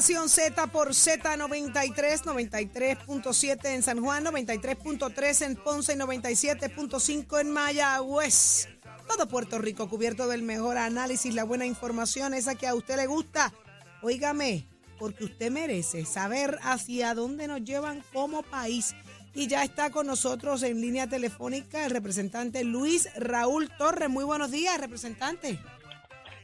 Z 0.00 0.68
por 0.68 0.90
Z93, 0.90 2.22
93.7 2.22 3.74
en 3.74 3.82
San 3.82 4.00
Juan, 4.00 4.24
93.3 4.24 5.44
en 5.44 5.56
Ponce, 5.56 5.98
97.5 5.98 7.40
en 7.40 7.50
Mayagüez. 7.50 8.68
Todo 9.08 9.26
Puerto 9.26 9.58
Rico 9.58 9.88
cubierto 9.88 10.28
del 10.28 10.44
mejor 10.44 10.78
análisis, 10.78 11.34
la 11.34 11.42
buena 11.42 11.66
información, 11.66 12.32
esa 12.32 12.54
que 12.54 12.68
a 12.68 12.76
usted 12.76 12.94
le 12.94 13.06
gusta. 13.06 13.52
Óigame, 14.00 14.68
porque 15.00 15.24
usted 15.24 15.50
merece 15.50 16.04
saber 16.04 16.60
hacia 16.62 17.12
dónde 17.14 17.48
nos 17.48 17.64
llevan 17.64 18.04
como 18.12 18.44
país. 18.44 18.94
Y 19.34 19.48
ya 19.48 19.64
está 19.64 19.90
con 19.90 20.06
nosotros 20.06 20.62
en 20.62 20.80
línea 20.80 21.08
telefónica 21.08 21.84
el 21.84 21.90
representante 21.90 22.62
Luis 22.62 23.08
Raúl 23.16 23.68
Torres. 23.76 24.08
Muy 24.08 24.24
buenos 24.24 24.52
días, 24.52 24.78
representante. 24.78 25.58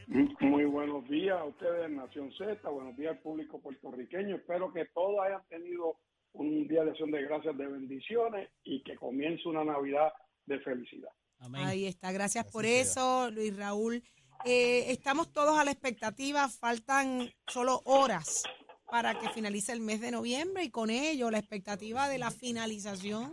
Muy 0.06 0.64
buenos 0.64 1.08
días 1.08 1.38
a 1.38 1.44
ustedes, 1.44 1.90
Nación 1.90 2.30
Z, 2.32 2.68
buenos 2.68 2.96
días 2.96 3.12
al 3.12 3.18
público 3.20 3.60
puertorriqueño. 3.60 4.36
Espero 4.36 4.72
que 4.72 4.84
todos 4.86 5.16
hayan 5.24 5.42
tenido 5.48 5.96
un 6.32 6.66
día 6.68 6.84
de 6.84 6.90
acción 6.90 7.10
de 7.10 7.22
gracias, 7.22 7.56
de 7.56 7.66
bendiciones 7.66 8.50
y 8.64 8.82
que 8.82 8.96
comience 8.96 9.48
una 9.48 9.64
Navidad 9.64 10.12
de 10.46 10.60
felicidad. 10.60 11.10
Ahí 11.54 11.86
está, 11.86 12.12
gracias 12.12 12.46
por 12.50 12.64
eso, 12.64 13.30
Luis 13.30 13.56
Raúl. 13.56 14.02
Eh, 14.44 14.90
estamos 14.90 15.32
todos 15.32 15.58
a 15.58 15.64
la 15.64 15.70
expectativa, 15.70 16.48
faltan 16.48 17.30
solo 17.46 17.80
horas 17.84 18.42
para 18.90 19.18
que 19.18 19.30
finalice 19.30 19.72
el 19.72 19.80
mes 19.80 20.00
de 20.00 20.10
noviembre 20.10 20.64
y 20.64 20.70
con 20.70 20.90
ello 20.90 21.30
la 21.30 21.38
expectativa 21.38 22.08
de 22.08 22.18
la 22.18 22.30
finalización 22.30 23.32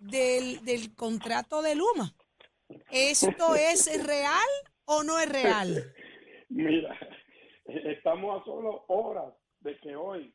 del, 0.00 0.64
del 0.64 0.94
contrato 0.94 1.60
de 1.62 1.74
Luma. 1.74 2.14
¿Esto 2.90 3.56
es 3.56 4.06
real 4.06 4.48
o 4.84 5.02
no 5.02 5.18
es 5.18 5.28
real? 5.28 5.93
Mira, 6.54 6.96
estamos 7.64 8.40
a 8.40 8.44
solo 8.44 8.84
horas 8.86 9.34
de 9.58 9.76
que 9.78 9.96
hoy 9.96 10.32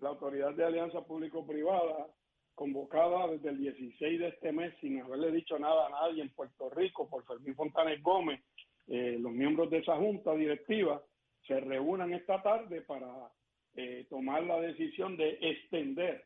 la 0.00 0.08
Autoridad 0.08 0.52
de 0.54 0.64
Alianza 0.64 1.04
Público-Privada, 1.04 2.08
convocada 2.56 3.28
desde 3.28 3.50
el 3.50 3.58
16 3.58 4.18
de 4.18 4.28
este 4.28 4.50
mes 4.50 4.74
sin 4.80 5.00
haberle 5.00 5.30
dicho 5.30 5.56
nada 5.60 5.86
a 5.86 5.90
nadie 5.90 6.22
en 6.22 6.34
Puerto 6.34 6.70
Rico 6.70 7.08
por 7.08 7.24
Fermín 7.24 7.54
Fontanes 7.54 8.02
Gómez, 8.02 8.42
eh, 8.88 9.16
los 9.20 9.30
miembros 9.30 9.70
de 9.70 9.78
esa 9.78 9.94
junta 9.94 10.34
directiva 10.34 11.00
se 11.46 11.60
reúnan 11.60 12.14
esta 12.14 12.42
tarde 12.42 12.80
para 12.82 13.30
eh, 13.76 14.08
tomar 14.10 14.42
la 14.42 14.60
decisión 14.60 15.16
de 15.16 15.38
extender 15.40 16.24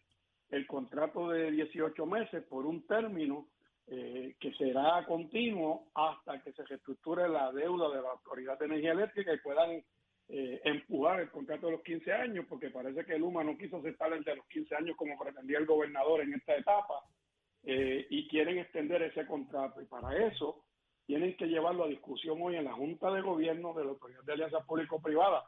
el 0.49 0.67
contrato 0.67 1.29
de 1.29 1.51
18 1.51 2.07
meses 2.07 2.43
por 2.45 2.65
un 2.65 2.87
término 2.87 3.47
eh, 3.87 4.35
que 4.41 4.53
será 4.55 5.05
continuo 5.07 5.89
hasta 5.95 6.43
que 6.43 6.53
se 6.53 6.65
reestructure 6.65 7.29
la 7.29 7.53
deuda 7.53 7.95
de 7.95 8.03
la 8.03 8.13
Autoridad 8.13 8.59
de 8.59 8.67
Energía 8.67 8.93
Eléctrica 8.93 9.35
y 9.35 9.39
puedan 9.39 9.85
eh, 10.29 10.61
empujar 10.65 11.21
el 11.21 11.31
contrato 11.31 11.67
de 11.67 11.73
los 11.73 11.83
15 11.83 12.13
años, 12.13 12.47
porque 12.49 12.71
parece 12.71 13.05
que 13.05 13.19
Luma 13.19 13.45
no 13.45 13.59
quiso 13.59 13.77
aceptar 13.77 14.13
el 14.15 14.25
de 14.25 14.37
los 14.37 14.47
15 14.47 14.75
años 14.75 14.97
como 14.97 15.19
pretendía 15.19 15.59
el 15.59 15.67
gobernador 15.67 16.23
en 16.23 16.33
esta 16.33 16.57
etapa, 16.57 16.95
eh, 17.63 18.07
y 18.09 18.27
quieren 18.29 18.59
extender 18.59 19.03
ese 19.03 19.27
contrato. 19.27 19.83
Y 19.83 19.87
para 19.87 20.17
eso 20.27 20.65
tienen 21.07 21.37
que 21.37 21.47
llevarlo 21.47 21.85
a 21.85 21.89
discusión 21.89 22.39
hoy 22.41 22.57
en 22.57 22.65
la 22.65 22.73
Junta 22.73 23.11
de 23.11 23.21
Gobierno 23.21 23.75
de 23.75 23.85
la 23.85 23.91
Autoridad 23.91 24.23
de 24.23 24.33
Alianza 24.33 24.61
Público-Privada. 24.65 25.45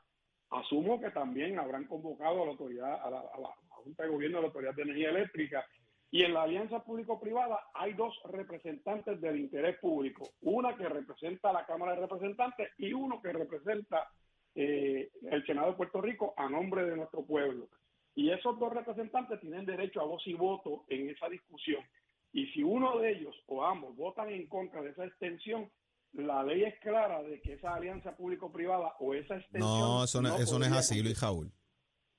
Asumo 0.51 1.01
que 1.01 1.11
también 1.11 1.59
habrán 1.59 1.85
convocado 1.85 2.43
a 2.43 2.47
la 2.47 2.53
a 2.97 3.11
la, 3.11 3.21
a 3.21 3.41
la 3.41 3.49
Junta 3.69 4.03
de 4.03 4.11
Gobierno 4.11 4.39
de 4.39 4.43
la 4.43 4.49
Autoridad 4.49 4.75
de 4.75 4.83
Energía 4.83 5.11
Eléctrica 5.11 5.67
y 6.17 6.23
en 6.23 6.33
la 6.33 6.45
alianza 6.45 6.83
público-privada 6.83 7.61
hay 7.75 7.93
dos 7.93 8.15
representantes 8.31 9.21
del 9.21 9.39
interés 9.39 9.79
público, 9.79 10.27
una 10.41 10.75
que 10.75 10.89
representa 10.89 11.51
a 11.51 11.53
la 11.53 11.67
Cámara 11.67 11.93
de 11.93 12.01
Representantes 12.01 12.71
y 12.79 12.95
uno 12.95 13.21
que 13.21 13.35
representa 13.35 14.09
eh, 14.55 15.11
el 15.31 15.45
Senado 15.45 15.73
de 15.73 15.77
Puerto 15.77 16.01
Rico 16.01 16.33
a 16.39 16.49
nombre 16.49 16.87
de 16.87 16.97
nuestro 16.97 17.23
pueblo. 17.23 17.69
Y 18.15 18.31
esos 18.31 18.59
dos 18.59 18.73
representantes 18.73 19.41
tienen 19.41 19.67
derecho 19.67 20.01
a 20.01 20.07
voz 20.07 20.27
y 20.27 20.33
voto 20.33 20.87
en 20.89 21.11
esa 21.11 21.29
discusión. 21.29 21.85
Y 22.33 22.47
si 22.47 22.63
uno 22.63 22.97
de 22.99 23.13
ellos 23.13 23.37
o 23.47 23.63
ambos 23.63 23.95
votan 23.95 24.31
en 24.31 24.47
contra 24.47 24.81
de 24.81 24.93
esa 24.93 25.05
extensión, 25.05 25.71
la 26.15 26.43
ley 26.43 26.65
es 26.65 26.81
clara 26.81 27.23
de 27.25 27.43
que 27.43 27.53
esa 27.53 27.75
alianza 27.75 28.17
público-privada 28.17 28.95
o 29.01 29.13
esa 29.13 29.37
extensión... 29.37 29.69
No, 29.69 30.05
eso 30.05 30.23
no, 30.23 30.35
eso 30.39 30.59
no 30.59 30.65
es 30.65 30.73
así, 30.73 31.03
Luis 31.03 31.21
Raúl. 31.21 31.53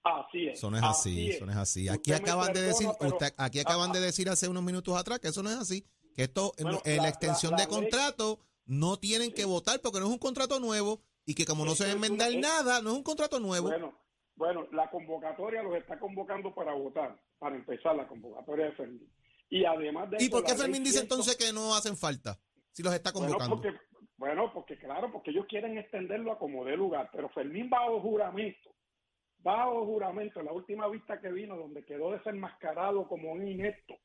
Así 0.07 0.47
es. 0.47 0.57
Eso 0.57 0.69
no 0.71 0.77
es 0.77 0.83
así, 0.83 1.29
eso 1.31 1.45
no 1.45 1.51
es 1.51 1.57
así. 1.57 1.89
Aquí 1.89 2.11
Usted 2.11 2.23
acaban 2.23 2.53
de 2.53 2.61
decir, 2.61 2.87
pero- 2.99 3.11
usted- 3.13 3.33
aquí 3.37 3.59
acaban 3.59 3.89
Ah, 3.89 3.93
de 3.93 3.99
decir 4.01 4.29
hace 4.29 4.47
unos 4.47 4.63
minutos 4.63 4.95
atrás 4.97 5.19
que 5.19 5.27
eso 5.27 5.43
no 5.43 5.49
es 5.49 5.57
así, 5.57 5.85
que 6.15 6.23
esto, 6.23 6.53
en- 6.57 6.63
Bueno, 6.65 6.81
en 6.85 6.97
la, 6.97 7.03
la- 7.03 7.09
extensión 7.09 7.51
la- 7.51 7.57
de 7.57 7.65
ley- 7.65 7.73
contrato 7.75 8.39
no 8.65 8.97
tienen 8.97 9.31
que 9.33 9.45
votar 9.45 9.79
porque 9.81 9.99
no 9.99 10.05
es 10.07 10.11
un 10.11 10.17
contrato 10.19 10.59
nuevo 10.59 11.01
y 11.25 11.33
que 11.35 11.45
como 11.45 11.65
no 11.65 11.75
se 11.75 11.83
va 11.85 11.89
a 11.91 11.93
enmendar 11.93 12.31
es- 12.31 12.39
nada, 12.39 12.81
no 12.81 12.91
es 12.91 12.95
un 12.97 13.03
contrato 13.03 13.39
nuevo. 13.39 13.67
Bueno, 13.69 13.97
bueno, 14.35 14.67
la 14.71 14.89
convocatoria 14.89 15.63
los 15.63 15.75
está 15.75 15.99
convocando 15.99 16.53
para 16.53 16.73
votar, 16.73 17.19
para 17.39 17.55
empezar 17.55 17.95
la 17.95 18.07
convocatoria 18.07 18.65
de 18.65 18.71
Fermín. 18.73 19.11
Y 19.49 19.63
además 19.65 20.09
de 20.11 20.17
¿Y 20.19 20.23
eso, 20.25 20.31
por 20.31 20.43
qué 20.43 20.55
Fermín 20.55 20.83
dice 20.83 20.97
100 20.99 21.03
entonces 21.03 21.35
que 21.37 21.51
no 21.53 21.75
hacen 21.75 21.95
falta 21.97 22.39
si 22.71 22.83
los 22.83 22.93
está 22.93 23.11
Bueno 23.11 23.27
convocando? 23.37 23.55
porque, 23.61 23.77
bueno, 24.17 24.51
porque 24.53 24.77
claro, 24.77 25.11
porque 25.11 25.31
ellos 25.31 25.45
quieren 25.49 25.77
extenderlo 25.77 26.33
a 26.33 26.37
como 26.39 26.65
dé 26.65 26.75
lugar, 26.75 27.09
pero 27.13 27.29
Fermín 27.29 27.69
bajo 27.69 27.99
juramento, 28.01 28.69
bajo 29.39 29.85
juramento, 29.85 30.39
en 30.39 30.47
la 30.47 30.51
última 30.51 30.87
vista 30.87 31.19
que 31.19 31.31
vino, 31.31 31.55
donde 31.55 31.85
quedó 31.85 32.11
desenmascarado 32.11 33.07
como 33.07 33.31
un 33.31 33.47
inepto 33.47 33.95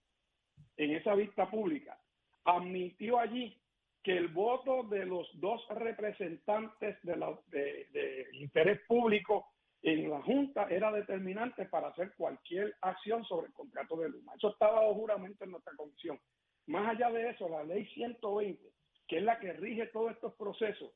en 0.76 0.92
esa 0.92 1.14
vista 1.14 1.50
pública, 1.50 1.98
admitió 2.44 3.18
allí 3.18 3.58
que 4.02 4.16
el 4.16 4.28
voto 4.28 4.82
de 4.84 5.06
los 5.06 5.28
dos 5.34 5.64
representantes 5.70 7.00
de, 7.02 7.16
la, 7.16 7.38
de, 7.48 7.86
de 7.92 8.26
interés 8.32 8.80
público 8.86 9.46
en 9.82 10.10
la 10.10 10.22
Junta 10.22 10.66
era 10.70 10.92
determinante 10.92 11.66
para 11.66 11.88
hacer 11.88 12.12
cualquier 12.16 12.74
acción 12.80 13.24
sobre 13.24 13.48
el 13.48 13.52
contrato 13.52 13.96
de 13.96 14.08
Luma. 14.08 14.34
Eso 14.34 14.50
está 14.50 14.68
bajo 14.68 14.94
juramento 14.94 15.44
en 15.44 15.52
nuestra 15.52 15.74
comisión. 15.76 16.18
Más 16.66 16.90
allá 16.90 17.10
de 17.10 17.30
eso, 17.30 17.48
la 17.48 17.64
ley 17.64 17.86
120, 17.94 18.60
que 19.08 19.18
es 19.18 19.22
la 19.24 19.38
que 19.40 19.52
rige 19.54 19.86
todos 19.88 20.12
estos 20.12 20.34
procesos, 20.34 20.92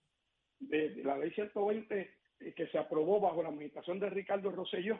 de, 0.61 0.91
de 0.91 1.05
la 1.05 1.19
ley 1.19 1.31
120 1.33 2.01
eh, 2.01 2.16
que 2.39 2.67
se 2.69 2.79
aprobó 2.79 3.21
bajo 3.21 3.43
la 3.43 3.49
administración 3.49 3.99
de 3.99 4.11
Ricardo 4.11 4.51
Rosselló, 4.51 4.99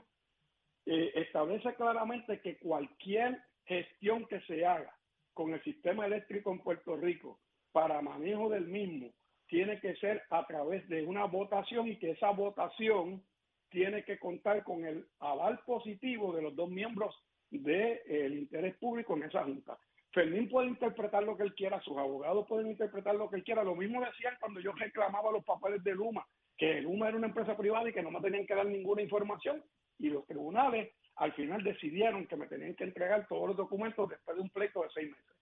eh, 0.87 1.13
establece 1.15 1.75
claramente 1.75 2.41
que 2.41 2.59
cualquier 2.59 3.43
gestión 3.65 4.27
que 4.27 4.41
se 4.43 4.65
haga 4.65 4.95
con 5.35 5.53
el 5.53 5.63
sistema 5.63 6.07
eléctrico 6.07 6.53
en 6.53 6.61
Puerto 6.61 6.97
Rico 6.97 7.41
para 7.73 8.01
manejo 8.01 8.49
del 8.49 8.67
mismo 8.67 9.13
tiene 9.49 9.81
que 9.81 9.97
ser 9.97 10.23
a 10.31 10.47
través 10.47 10.89
de 10.89 11.05
una 11.05 11.25
votación 11.25 11.89
y 11.89 11.99
que 11.99 12.13
esa 12.13 12.31
votación 12.31 13.23
tiene 13.69 14.05
que 14.05 14.19
contar 14.19 14.63
con 14.65 14.85
el 14.85 15.07
aval 15.21 15.61
positivo 15.67 16.35
de 16.35 16.43
los 16.43 16.57
dos 16.57 16.71
miembros 16.71 17.15
del 17.51 18.39
interés 18.39 18.77
público 18.77 19.17
en 19.17 19.25
esa 19.25 19.45
junta. 19.45 19.79
Fermín 20.13 20.49
puede 20.49 20.69
interpretar 20.69 21.23
lo 21.25 21.37
que 21.37 21.43
él 21.43 21.55
quiera, 21.55 21.81
sus 21.83 21.97
abogados 21.99 22.47
pueden 22.49 22.69
interpretar 22.69 23.15
lo 23.15 23.29
que 23.29 23.37
él 23.37 23.45
quiera. 23.45 23.63
Lo 23.63 23.75
mismo 23.75 24.01
decían 24.01 24.35
cuando 24.41 24.61
yo 24.61 24.73
reclamaba 24.73 25.31
los 25.31 25.45
papeles 25.45 25.85
de 25.85 25.95
Luma, 25.95 26.27
que 26.57 26.81
Luma 26.81 27.09
era 27.09 27.17
una 27.17 27.27
empresa 27.29 27.57
privada 27.57 27.89
y 27.89 27.93
que 27.93 28.03
no 28.03 28.11
me 28.11 28.21
tenían 28.21 28.47
que 28.47 28.55
dar 28.55 28.67
ninguna 28.67 29.03
información. 29.03 29.63
Y 29.99 30.09
los 30.11 30.27
tribunales 30.27 30.93
al 31.17 31.33
final 31.33 31.63
decidieron 31.63 32.27
que 32.27 32.37
me 32.37 32.47
tenían 32.47 32.75
que 32.75 32.85
entregar 32.85 33.27
todos 33.29 33.49
los 33.49 33.57
documentos 33.57 34.09
después 34.09 34.37
de 34.37 34.43
un 34.43 34.51
pleito 34.51 34.83
de 34.83 34.89
seis 34.95 35.11
meses. 35.11 35.37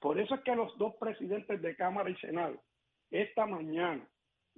Por 0.00 0.18
eso 0.18 0.34
es 0.36 0.40
que 0.42 0.54
los 0.54 0.76
dos 0.78 0.94
presidentes 0.96 1.60
de 1.60 1.76
Cámara 1.76 2.08
y 2.10 2.16
Senado 2.16 2.60
esta 3.10 3.46
mañana, 3.46 4.06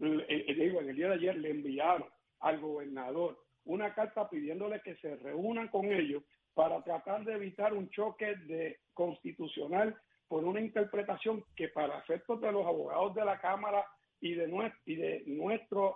eh, 0.02 0.26
eh, 0.28 0.54
digo, 0.54 0.80
en 0.80 0.88
el 0.90 0.96
día 0.96 1.08
de 1.08 1.14
ayer, 1.14 1.36
le 1.36 1.50
enviaron 1.50 2.08
al 2.40 2.58
gobernador 2.60 3.38
una 3.64 3.94
carta 3.94 4.28
pidiéndole 4.28 4.80
que 4.82 4.96
se 4.96 5.14
reúnan 5.16 5.68
con 5.68 5.86
ellos 5.92 6.24
para 6.54 6.82
tratar 6.82 7.24
de 7.24 7.34
evitar 7.34 7.72
un 7.74 7.88
choque 7.90 8.34
de 8.46 8.78
constitucional 8.92 9.94
por 10.26 10.44
una 10.44 10.60
interpretación 10.60 11.44
que 11.54 11.68
para 11.68 11.98
efectos 12.00 12.40
de 12.40 12.50
los 12.50 12.66
abogados 12.66 13.14
de 13.14 13.24
la 13.24 13.40
Cámara 13.40 13.84
y 14.20 14.34
de, 14.34 14.48
nues- 14.48 14.74
y 14.84 14.96
de 14.96 15.22
nuestra 15.26 15.89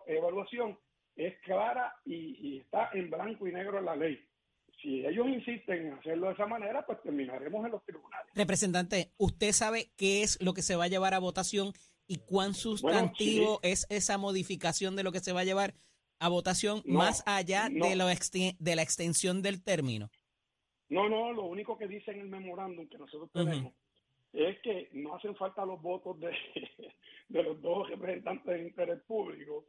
es 1.17 1.39
clara 1.41 1.95
y, 2.05 2.37
y 2.41 2.59
está 2.59 2.91
en 2.93 3.11
blanco 3.11 3.47
y 3.47 3.53
negro 3.53 3.79
en 3.79 3.85
la 3.85 3.97
ley. 3.97 4.19
Si 4.83 5.07
ellos 5.07 5.27
insisten 5.29 5.87
en 5.87 5.93
hacerlo 5.95 6.27
de 6.27 6.35
esa 6.35 6.47
manera, 6.47 6.85
pues 6.85 7.01
terminaremos 7.03 7.65
en 7.65 7.73
los 7.73 7.85
tribunales. 7.85 8.33
Representante, 8.35 9.13
¿usted 9.17 9.53
sabe 9.53 9.93
qué 9.97 10.23
es 10.23 10.43
lo 10.43 10.53
que 10.53 10.63
se 10.63 10.77
va 10.77 10.85
a 10.85 10.89
llevar 10.89 11.15
a 11.15 11.19
votación 11.19 11.73
¿Y 12.07 12.19
cuán 12.19 12.55
sustantivo 12.55 13.61
es 13.63 13.87
esa 13.89 14.19
modificación 14.19 14.95
de 14.95 15.03
lo 15.03 15.13
que 15.13 15.21
se 15.21 15.33
va 15.33 15.41
a 15.41 15.45
llevar 15.45 15.75
a 16.19 16.29
votación 16.29 16.83
No, 16.85 16.99
más 16.99 17.23
allá 17.27 17.69
no. 17.71 17.87
de, 17.87 17.97
lo 17.97 18.07
de 18.07 18.77
la 18.77 18.83
extensión 18.83 19.43
del 19.43 19.63
término? 19.63 20.11
No, 20.91 21.09
no, 21.09 21.33
lo 21.33 21.45
único 21.45 21.79
que 21.79 21.89
dice 21.89 22.11
en 22.11 22.21
el 22.21 22.29
memorándum 22.29 22.87
que 22.89 22.99
nosotros 22.99 23.31
tenemos 23.33 23.73
es 24.33 24.59
que 24.61 24.91
no 24.93 25.15
hacen 25.15 25.35
falta 25.37 25.65
los 25.65 25.81
votos 25.81 26.19
de, 26.21 26.31
de 27.29 27.43
los 27.43 27.61
dos 27.63 27.89
representantes 27.89 28.47
de 28.47 28.69
interés 28.69 29.01
público 29.07 29.65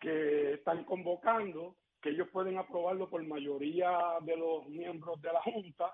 que 0.00 0.54
están 0.54 0.84
convocando, 0.84 1.76
que 2.02 2.10
ellos 2.10 2.28
pueden 2.32 2.58
aprobarlo 2.58 3.08
por 3.10 3.22
mayoría 3.24 3.90
de 4.22 4.36
los 4.36 4.66
miembros 4.68 5.20
de 5.20 5.32
la 5.32 5.42
Junta. 5.42 5.92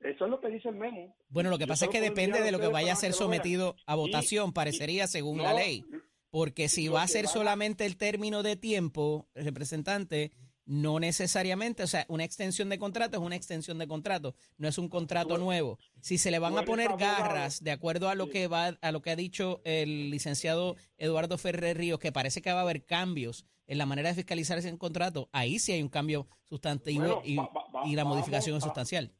Eso 0.00 0.24
es 0.24 0.30
lo 0.30 0.40
que 0.40 0.48
dice 0.48 0.68
el 0.68 0.76
memo. 0.76 1.16
Bueno, 1.28 1.50
lo 1.50 1.56
que 1.58 1.64
Yo 1.64 1.68
pasa 1.68 1.86
es 1.86 1.90
que 1.90 2.00
depende 2.00 2.40
de 2.42 2.52
lo 2.52 2.58
que 2.58 2.68
vaya 2.68 2.92
a 2.92 2.96
ser 2.96 3.12
sometido 3.12 3.76
a 3.86 3.94
Y- 3.94 3.96
votación, 3.96 4.52
parecería 4.52 5.06
según 5.06 5.42
la 5.42 5.54
ley. 5.54 5.84
Porque 6.30 6.68
si 6.68 6.88
va 6.88 7.02
a 7.02 7.08
ser 7.08 7.26
solamente 7.28 7.86
el 7.86 7.96
término 7.96 8.42
de 8.42 8.56
tiempo, 8.56 9.28
representante, 9.34 10.32
no 10.66 10.98
necesariamente, 10.98 11.82
o 11.82 11.86
sea, 11.86 12.06
una 12.08 12.24
extensión 12.24 12.68
de 12.70 12.78
contrato 12.78 13.16
es 13.18 13.22
una 13.22 13.36
extensión 13.36 13.78
de 13.78 13.86
contrato, 13.86 14.34
no 14.56 14.66
es 14.68 14.78
un 14.78 14.88
contrato 14.88 15.36
nuevo. 15.38 15.78
Si 16.00 16.16
se 16.18 16.30
le 16.30 16.38
van 16.38 16.56
a 16.56 16.64
poner 16.64 16.88
garras, 16.96 17.62
de 17.62 17.70
acuerdo 17.70 18.08
a 18.08 18.14
lo 18.14 18.30
que 18.30 18.46
va, 18.48 18.68
a 18.80 18.92
lo 18.92 19.02
que 19.02 19.10
ha 19.10 19.16
dicho 19.16 19.60
el 19.64 20.10
licenciado 20.10 20.76
Eduardo 20.96 21.36
Ferrer 21.38 21.76
Ríos, 21.76 21.98
que 21.98 22.12
parece 22.12 22.40
que 22.40 22.52
va 22.52 22.60
a 22.60 22.62
haber 22.62 22.84
cambios 22.84 23.46
en 23.66 23.78
la 23.78 23.86
manera 23.86 24.08
de 24.10 24.14
fiscalizar 24.14 24.58
ese 24.58 24.76
contrato, 24.78 25.28
ahí 25.32 25.58
sí 25.58 25.72
hay 25.72 25.82
un 25.82 25.88
cambio 25.88 26.26
sustantivo 26.44 27.00
Bueno, 27.04 27.22
y, 27.24 27.36
va- 27.36 27.48
va- 27.54 27.66
va- 27.82 27.86
y 27.86 27.94
la 27.94 28.04
modificación 28.04 28.56
es 28.58 28.64
sustancial. 28.64 29.12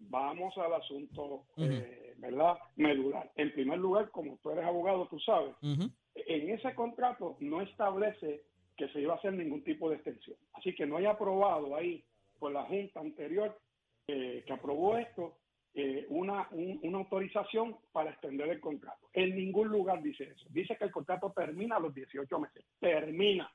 Vamos 0.00 0.54
al 0.58 0.72
asunto, 0.74 1.44
eh, 1.56 2.14
¿verdad? 2.18 2.54
Medular. 2.76 3.30
En 3.36 3.52
primer 3.52 3.78
lugar, 3.78 4.10
como 4.10 4.38
tú 4.42 4.50
eres 4.50 4.64
abogado, 4.64 5.06
tú 5.08 5.18
sabes, 5.20 5.54
en 5.62 6.50
ese 6.50 6.74
contrato 6.74 7.36
no 7.40 7.60
establece 7.62 8.44
que 8.78 8.88
se 8.88 9.00
iba 9.00 9.12
a 9.14 9.16
hacer 9.16 9.32
ningún 9.34 9.62
tipo 9.64 9.90
de 9.90 9.96
extensión. 9.96 10.36
Así 10.54 10.74
que 10.74 10.86
no 10.86 10.96
hay 10.96 11.04
aprobado 11.06 11.74
ahí 11.76 12.02
por 12.38 12.52
la 12.52 12.62
Junta 12.64 13.00
anterior 13.00 13.58
eh, 14.06 14.42
que 14.46 14.52
aprobó 14.52 14.96
esto 14.96 15.36
eh, 15.74 16.06
una, 16.08 16.48
un- 16.52 16.80
una 16.82 16.98
autorización 16.98 17.76
para 17.92 18.10
extender 18.10 18.48
el 18.48 18.60
contrato. 18.60 19.08
En 19.12 19.36
ningún 19.36 19.68
lugar 19.68 20.02
dice 20.02 20.24
eso. 20.24 20.46
Dice 20.50 20.76
que 20.76 20.84
el 20.84 20.90
contrato 20.92 21.32
termina 21.36 21.76
a 21.76 21.80
los 21.80 21.92
18 21.94 22.38
meses. 22.38 22.64
Termina. 22.80 23.52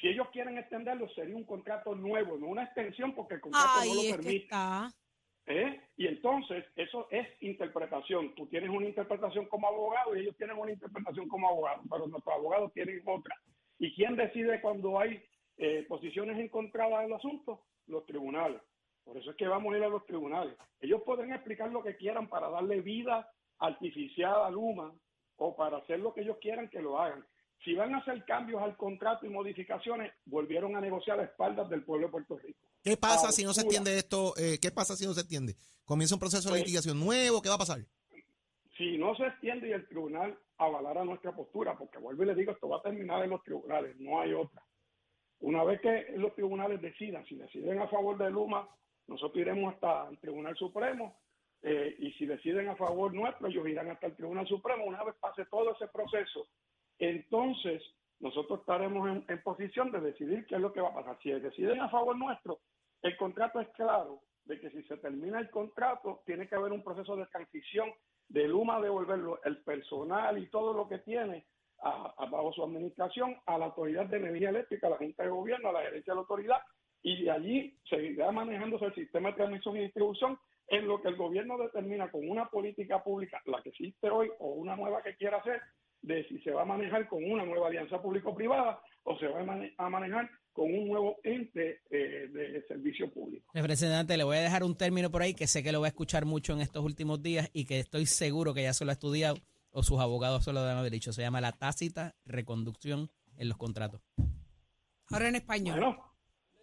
Si 0.00 0.08
ellos 0.08 0.28
quieren 0.32 0.58
extenderlo, 0.58 1.08
sería 1.10 1.36
un 1.36 1.44
contrato 1.44 1.94
nuevo, 1.94 2.36
no 2.38 2.46
una 2.48 2.64
extensión 2.64 3.14
porque 3.14 3.34
el 3.34 3.40
contrato 3.40 3.68
no 3.88 3.94
lo 3.94 4.00
es 4.00 4.10
permite. 4.16 4.46
¿Eh? 5.46 5.80
Y 5.96 6.06
entonces, 6.06 6.64
eso 6.74 7.06
es 7.10 7.26
interpretación. 7.40 8.34
Tú 8.34 8.46
tienes 8.46 8.70
una 8.70 8.86
interpretación 8.86 9.46
como 9.46 9.68
abogado 9.68 10.16
y 10.16 10.20
ellos 10.20 10.36
tienen 10.36 10.58
una 10.58 10.72
interpretación 10.72 11.28
como 11.28 11.48
abogado, 11.48 11.82
pero 11.88 12.06
nuestros 12.08 12.34
abogados 12.34 12.72
tienen 12.72 13.00
otra. 13.06 13.34
¿Y 13.78 13.94
quién 13.94 14.16
decide 14.16 14.60
cuando 14.60 14.98
hay 14.98 15.22
eh, 15.58 15.84
posiciones 15.88 16.38
encontradas 16.38 17.00
en 17.00 17.06
el 17.06 17.12
asunto? 17.14 17.62
Los 17.86 18.04
tribunales. 18.06 18.60
Por 19.04 19.16
eso 19.16 19.30
es 19.30 19.36
que 19.36 19.46
vamos 19.46 19.72
a 19.72 19.78
ir 19.78 19.84
a 19.84 19.88
los 19.88 20.04
tribunales. 20.06 20.56
Ellos 20.80 21.02
pueden 21.04 21.32
explicar 21.32 21.70
lo 21.70 21.82
que 21.82 21.96
quieran 21.96 22.28
para 22.28 22.48
darle 22.50 22.80
vida 22.80 23.30
artificial 23.58 24.42
a 24.44 24.50
Luma 24.50 24.92
o 25.36 25.54
para 25.54 25.78
hacer 25.78 26.00
lo 26.00 26.12
que 26.12 26.22
ellos 26.22 26.38
quieran 26.40 26.68
que 26.68 26.82
lo 26.82 26.98
hagan. 26.98 27.24
Si 27.64 27.74
van 27.74 27.94
a 27.94 27.98
hacer 27.98 28.24
cambios 28.24 28.62
al 28.62 28.76
contrato 28.76 29.24
y 29.24 29.30
modificaciones, 29.30 30.12
volvieron 30.24 30.76
a 30.76 30.80
negociar 30.80 31.20
a 31.20 31.24
espaldas 31.24 31.70
del 31.70 31.84
pueblo 31.84 32.06
de 32.06 32.12
Puerto 32.12 32.38
Rico. 32.38 32.58
¿Qué 32.82 32.96
pasa 32.96 33.32
si 33.32 33.44
no 33.44 33.54
se 33.54 33.62
entiende 33.62 33.96
esto? 33.96 34.34
Eh, 34.36 34.58
¿Qué 34.60 34.70
pasa 34.70 34.96
si 34.96 35.06
no 35.06 35.14
se 35.14 35.22
entiende? 35.22 35.56
¿Comienza 35.84 36.14
un 36.14 36.20
proceso 36.20 36.52
de 36.52 36.58
litigación 36.58 36.98
nuevo? 37.00 37.40
¿Qué 37.40 37.48
va 37.48 37.54
a 37.54 37.58
pasar? 37.58 37.80
Si 38.76 38.98
no 38.98 39.14
se 39.14 39.26
extiende 39.26 39.68
y 39.68 39.72
el 39.72 39.86
tribunal 39.86 40.38
avalara 40.58 41.04
nuestra 41.04 41.32
postura, 41.32 41.76
porque 41.76 41.98
vuelvo 41.98 42.22
y 42.22 42.26
le 42.26 42.34
digo, 42.34 42.52
esto 42.52 42.68
va 42.68 42.78
a 42.78 42.82
terminar 42.82 43.24
en 43.24 43.30
los 43.30 43.42
tribunales, 43.42 43.96
no 43.98 44.20
hay 44.20 44.32
otra. 44.32 44.62
Una 45.40 45.64
vez 45.64 45.80
que 45.80 46.14
los 46.16 46.34
tribunales 46.34 46.80
decidan, 46.80 47.24
si 47.26 47.36
deciden 47.36 47.80
a 47.80 47.88
favor 47.88 48.16
de 48.16 48.30
Luma, 48.30 48.68
nosotros 49.06 49.38
iremos 49.38 49.74
hasta 49.74 50.08
el 50.08 50.18
Tribunal 50.18 50.56
Supremo, 50.56 51.16
eh, 51.62 51.96
y 51.98 52.12
si 52.12 52.26
deciden 52.26 52.68
a 52.68 52.76
favor 52.76 53.12
nuestro, 53.14 53.48
ellos 53.48 53.66
irán 53.68 53.90
hasta 53.90 54.06
el 54.06 54.16
Tribunal 54.16 54.46
Supremo. 54.46 54.84
Una 54.84 55.02
vez 55.04 55.14
pase 55.20 55.46
todo 55.46 55.72
ese 55.72 55.88
proceso, 55.88 56.46
entonces 56.98 57.82
nosotros 58.20 58.60
estaremos 58.60 59.08
en, 59.08 59.24
en 59.28 59.42
posición 59.42 59.90
de 59.90 60.00
decidir 60.00 60.46
qué 60.46 60.56
es 60.56 60.60
lo 60.60 60.72
que 60.72 60.80
va 60.80 60.88
a 60.88 60.94
pasar. 60.94 61.18
Si 61.22 61.30
deciden 61.30 61.80
a 61.80 61.88
favor 61.88 62.16
nuestro, 62.16 62.60
el 63.02 63.16
contrato 63.16 63.60
es 63.60 63.68
claro 63.70 64.22
de 64.44 64.60
que 64.60 64.70
si 64.70 64.82
se 64.84 64.96
termina 64.98 65.38
el 65.38 65.50
contrato, 65.50 66.22
tiene 66.24 66.48
que 66.48 66.54
haber 66.54 66.72
un 66.72 66.82
proceso 66.82 67.16
de 67.16 67.26
transición 67.26 67.90
de 68.28 68.48
Luma 68.48 68.80
devolverlo 68.80 69.40
el 69.44 69.58
personal 69.58 70.38
y 70.38 70.46
todo 70.48 70.72
lo 70.72 70.88
que 70.88 70.98
tiene 70.98 71.46
a, 71.80 72.26
bajo 72.30 72.52
su 72.52 72.62
administración 72.64 73.36
a 73.46 73.58
la 73.58 73.66
Autoridad 73.66 74.06
de 74.06 74.16
Energía 74.18 74.50
Eléctrica, 74.50 74.86
a 74.86 74.90
la 74.90 74.96
Junta 74.96 75.22
de 75.22 75.30
Gobierno, 75.30 75.68
a 75.68 75.72
la 75.72 75.82
gerencia 75.82 76.12
de 76.12 76.16
la 76.16 76.20
autoridad, 76.20 76.58
y 77.02 77.22
de 77.22 77.30
allí 77.30 77.78
seguirá 77.88 78.32
manejándose 78.32 78.86
el 78.86 78.94
sistema 78.94 79.30
de 79.30 79.36
transmisión 79.36 79.76
y 79.76 79.82
distribución 79.82 80.38
en 80.68 80.88
lo 80.88 81.00
que 81.00 81.08
el 81.08 81.16
gobierno 81.16 81.56
determina 81.58 82.10
con 82.10 82.28
una 82.28 82.48
política 82.48 83.02
pública, 83.04 83.40
la 83.44 83.62
que 83.62 83.68
existe 83.68 84.10
hoy 84.10 84.30
o 84.40 84.48
una 84.54 84.74
nueva 84.74 85.02
que 85.02 85.14
quiera 85.16 85.38
hacer, 85.38 85.60
de 86.02 86.26
si 86.28 86.38
se 86.40 86.50
va 86.50 86.62
a 86.62 86.66
manejar 86.66 87.08
con 87.08 87.24
una 87.24 87.44
nueva 87.44 87.68
alianza 87.68 88.02
público-privada 88.02 88.80
o 89.04 89.16
se 89.18 89.28
va 89.28 89.40
a, 89.40 89.86
a 89.86 89.90
manejar 89.90 90.28
con 90.56 90.72
un 90.74 90.88
nuevo 90.88 91.18
ente 91.22 91.82
eh, 91.90 92.28
de 92.32 92.64
servicio 92.66 93.08
público. 93.12 93.46
Representante, 93.54 94.16
le 94.16 94.24
voy 94.24 94.38
a 94.38 94.40
dejar 94.40 94.64
un 94.64 94.74
término 94.76 95.10
por 95.10 95.20
ahí 95.22 95.34
que 95.34 95.46
sé 95.46 95.62
que 95.62 95.70
lo 95.70 95.80
va 95.82 95.86
a 95.86 95.90
escuchar 95.90 96.24
mucho 96.24 96.54
en 96.54 96.62
estos 96.62 96.82
últimos 96.82 97.22
días 97.22 97.50
y 97.52 97.66
que 97.66 97.78
estoy 97.78 98.06
seguro 98.06 98.54
que 98.54 98.62
ya 98.62 98.72
se 98.72 98.84
lo 98.86 98.90
ha 98.90 98.94
estudiado 98.94 99.36
o 99.70 99.82
sus 99.82 100.00
abogados 100.00 100.44
se 100.44 100.52
lo 100.54 100.62
deben 100.62 100.78
haber 100.78 100.90
dicho. 100.90 101.12
Se 101.12 101.20
llama 101.22 101.40
la 101.42 101.52
tácita 101.52 102.16
reconducción 102.24 103.10
en 103.36 103.48
los 103.50 103.58
contratos. 103.58 104.00
Ahora 105.10 105.28
en 105.28 105.36
español. 105.36 105.78
Bueno, 105.78 106.12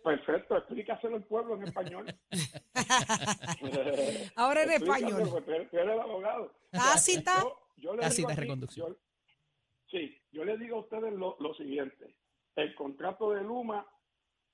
perfecto, 0.04 0.58
explícaselo 0.58 1.16
al 1.18 1.24
pueblo 1.26 1.56
en 1.56 1.64
español. 1.64 2.06
Ahora 4.36 4.64
en 4.64 4.72
español. 4.72 5.30
porque 5.32 5.68
tú 5.72 5.78
eres 5.78 5.94
el 5.94 6.00
abogado. 6.00 6.52
Tácita. 6.72 7.42
Yo- 7.42 7.58
yo 7.78 7.94
le 7.96 8.02
Tácita 8.02 8.18
digo 8.18 8.30
aquí- 8.32 8.42
reconducción. 8.42 8.88
yo- 8.90 8.98
sí, 9.92 10.18
yo 10.32 10.46
les 10.46 10.60
digo 10.60 10.78
a 10.78 10.80
ustedes 10.82 11.14
lo, 11.14 11.36
lo 11.40 11.54
siguiente. 11.56 12.16
El 12.56 12.76
contrato 12.76 13.32
de 13.32 13.42
Luma, 13.42 13.86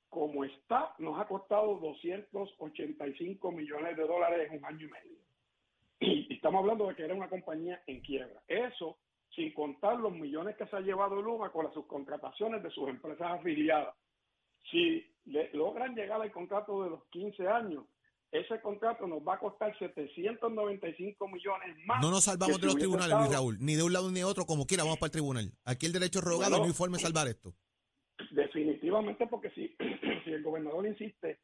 como 0.09 0.43
está, 0.45 0.93
nos 0.99 1.19
ha 1.19 1.27
costado 1.27 1.75
285 1.79 3.51
millones 3.51 3.97
de 3.97 4.03
dólares 4.07 4.49
en 4.51 4.57
un 4.59 4.65
año 4.65 4.87
y 4.87 4.89
medio. 4.89 5.19
Y 6.01 6.33
estamos 6.33 6.61
hablando 6.61 6.87
de 6.87 6.95
que 6.95 7.03
era 7.03 7.13
una 7.13 7.29
compañía 7.29 7.81
en 7.87 8.01
quiebra. 8.01 8.41
Eso 8.47 8.97
sin 9.35 9.53
contar 9.53 9.97
los 9.99 10.11
millones 10.13 10.55
que 10.57 10.65
se 10.67 10.75
ha 10.75 10.79
llevado 10.79 11.21
Luma 11.21 11.51
con 11.51 11.65
las 11.65 11.73
subcontrataciones 11.73 12.63
de 12.63 12.71
sus 12.71 12.89
empresas 12.89 13.31
afiliadas. 13.39 13.93
Si 14.71 15.05
le- 15.25 15.51
logran 15.53 15.93
llegar 15.95 16.21
al 16.21 16.31
contrato 16.31 16.83
de 16.83 16.89
los 16.89 17.03
15 17.11 17.47
años, 17.47 17.85
ese 18.31 18.59
contrato 18.61 19.07
nos 19.07 19.19
va 19.19 19.35
a 19.35 19.39
costar 19.39 19.77
795 19.77 21.27
millones 21.27 21.77
más. 21.85 22.01
No 22.01 22.11
nos 22.11 22.23
salvamos 22.23 22.59
de 22.59 22.65
los 22.67 22.75
tribunales, 22.77 23.17
Luis 23.17 23.31
Raúl. 23.31 23.57
Ni 23.59 23.75
de 23.75 23.83
un 23.83 23.93
lado 23.93 24.09
ni 24.11 24.19
de 24.19 24.25
otro, 24.25 24.45
como 24.45 24.65
quiera, 24.65 24.83
vamos 24.83 24.99
para 24.99 25.07
el 25.07 25.11
tribunal. 25.13 25.51
Aquí 25.65 25.85
el 25.85 25.93
derecho 25.93 26.21
rogado 26.21 26.57
Bueno. 26.59 26.73
no 26.73 26.97
de 26.97 26.99
salvar 27.03 27.27
esto. 27.27 27.53
Definitivamente, 28.31 29.27
porque 29.27 29.49
si, 29.51 29.75
si 30.23 30.31
el 30.31 30.43
gobernador 30.43 30.85
insiste 30.85 31.39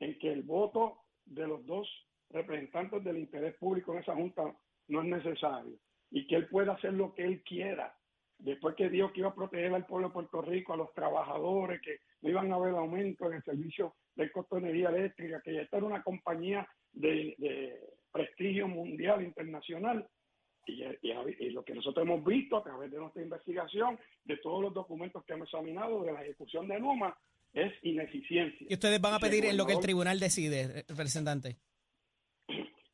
en 0.00 0.18
que 0.18 0.32
el 0.32 0.42
voto 0.42 0.98
de 1.24 1.46
los 1.46 1.64
dos 1.66 1.88
representantes 2.30 3.02
del 3.04 3.18
interés 3.18 3.54
público 3.56 3.92
en 3.92 4.00
esa 4.00 4.14
junta 4.14 4.54
no 4.88 5.02
es 5.02 5.08
necesario 5.08 5.78
y 6.10 6.26
que 6.26 6.36
él 6.36 6.48
pueda 6.48 6.72
hacer 6.72 6.94
lo 6.94 7.14
que 7.14 7.24
él 7.24 7.42
quiera, 7.42 7.94
después 8.38 8.74
que 8.76 8.88
dijo 8.88 9.12
que 9.12 9.20
iba 9.20 9.30
a 9.30 9.34
proteger 9.34 9.74
al 9.74 9.86
pueblo 9.86 10.08
de 10.08 10.14
Puerto 10.14 10.42
Rico, 10.42 10.72
a 10.72 10.76
los 10.76 10.92
trabajadores, 10.94 11.80
que 11.82 11.98
no 12.22 12.30
iban 12.30 12.50
a 12.52 12.56
haber 12.56 12.74
aumento 12.74 13.26
en 13.26 13.34
el 13.34 13.42
servicio 13.42 13.94
del 14.14 14.32
costo 14.32 14.56
de 14.56 14.62
energía 14.62 14.88
eléctrica, 14.90 15.42
que 15.42 15.54
ya 15.54 15.62
esta 15.62 15.76
era 15.76 15.86
una 15.86 16.02
compañía 16.02 16.66
de 16.92 17.78
prestigio 18.10 18.68
mundial, 18.68 19.22
internacional, 19.22 20.08
y, 20.72 20.82
y- 21.02 21.36
y 21.46 21.50
lo 21.50 21.64
que 21.64 21.74
nosotros 21.74 22.04
hemos 22.06 22.24
visto 22.24 22.56
a 22.56 22.62
través 22.62 22.90
de 22.90 22.98
nuestra 22.98 23.22
investigación, 23.22 23.98
de 24.24 24.36
todos 24.38 24.62
los 24.62 24.74
documentos 24.74 25.24
que 25.24 25.32
hemos 25.34 25.48
examinado 25.48 26.02
de 26.02 26.12
la 26.12 26.22
ejecución 26.22 26.68
de 26.68 26.78
Luma, 26.78 27.16
es 27.52 27.72
ineficiencia. 27.82 28.66
Y 28.68 28.74
ustedes 28.74 29.00
van 29.00 29.14
a 29.14 29.18
pedir 29.18 29.44
en 29.46 29.56
lo 29.56 29.66
que 29.66 29.72
el 29.72 29.80
tribunal 29.80 30.20
decide, 30.20 30.84
representante. 30.88 31.56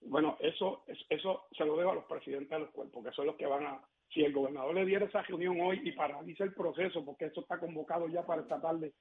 Bueno, 0.02 0.36
eso, 0.40 0.84
es- 0.86 1.04
eso 1.08 1.46
se 1.56 1.64
lo 1.64 1.76
debo 1.76 1.90
a 1.92 1.94
los 1.94 2.04
presidentes 2.04 2.50
de 2.50 2.58
los 2.60 2.70
cuerpos, 2.70 3.04
que 3.04 3.12
son 3.12 3.26
los 3.26 3.36
que 3.36 3.46
van 3.46 3.66
a... 3.66 3.80
Si 4.12 4.22
el 4.22 4.32
gobernador 4.32 4.74
le 4.74 4.84
diera 4.86 5.06
esa 5.06 5.22
reunión 5.22 5.60
hoy 5.60 5.80
y 5.82 5.90
paraliza 5.92 6.44
el 6.44 6.54
proceso, 6.54 7.04
porque 7.04 7.24
eso 7.26 7.40
está 7.40 7.58
convocado 7.58 8.06
ya 8.08 8.24
para 8.24 8.42
esta 8.42 8.60
tarde 8.60 8.92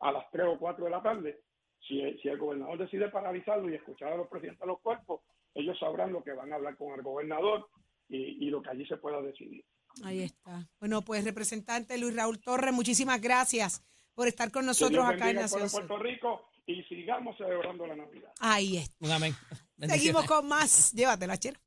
a 0.00 0.10
las 0.12 0.30
3 0.30 0.46
o 0.48 0.58
4 0.58 0.84
de 0.86 0.90
la 0.90 1.02
tarde, 1.02 1.40
si, 1.86 2.00
si 2.22 2.28
el 2.28 2.38
gobernador 2.38 2.78
decide 2.78 3.08
paralizarlo 3.10 3.68
y 3.68 3.74
escuchar 3.74 4.12
a 4.12 4.16
los 4.16 4.28
presidentes 4.28 4.60
de 4.60 4.66
los 4.68 4.80
cuerpos, 4.80 5.20
ellos 5.54 5.78
sabrán 5.78 6.12
lo 6.12 6.22
que 6.24 6.32
van 6.32 6.52
a 6.52 6.56
hablar 6.56 6.76
con 6.78 6.94
el 6.94 7.02
gobernador 7.02 7.68
y, 8.08 8.46
y 8.46 8.50
lo 8.50 8.62
que 8.62 8.70
allí 8.70 8.86
se 8.86 8.96
pueda 8.96 9.20
decidir. 9.20 9.64
Ahí 10.04 10.22
está. 10.22 10.68
Bueno, 10.80 11.02
pues 11.02 11.24
representante 11.24 11.98
Luis 11.98 12.16
Raúl 12.16 12.40
Torres, 12.40 12.72
muchísimas 12.72 13.20
gracias 13.20 13.82
por 14.14 14.28
estar 14.28 14.50
con 14.50 14.66
nosotros 14.66 15.04
acá 15.04 15.30
en 15.30 15.36
Nación 15.36 15.68
Puerto. 15.70 15.98
Rico 15.98 16.48
y 16.66 16.82
sigamos 16.84 17.36
celebrando 17.36 17.86
la 17.86 17.96
Navidad. 17.96 18.32
Ahí 18.40 18.78
está. 18.78 18.94
Un 19.00 19.10
amén. 19.10 19.34
Seguimos 19.78 20.24
con 20.26 20.46
más. 20.46 20.92
Llévatela, 20.92 21.36
chero. 21.36 21.58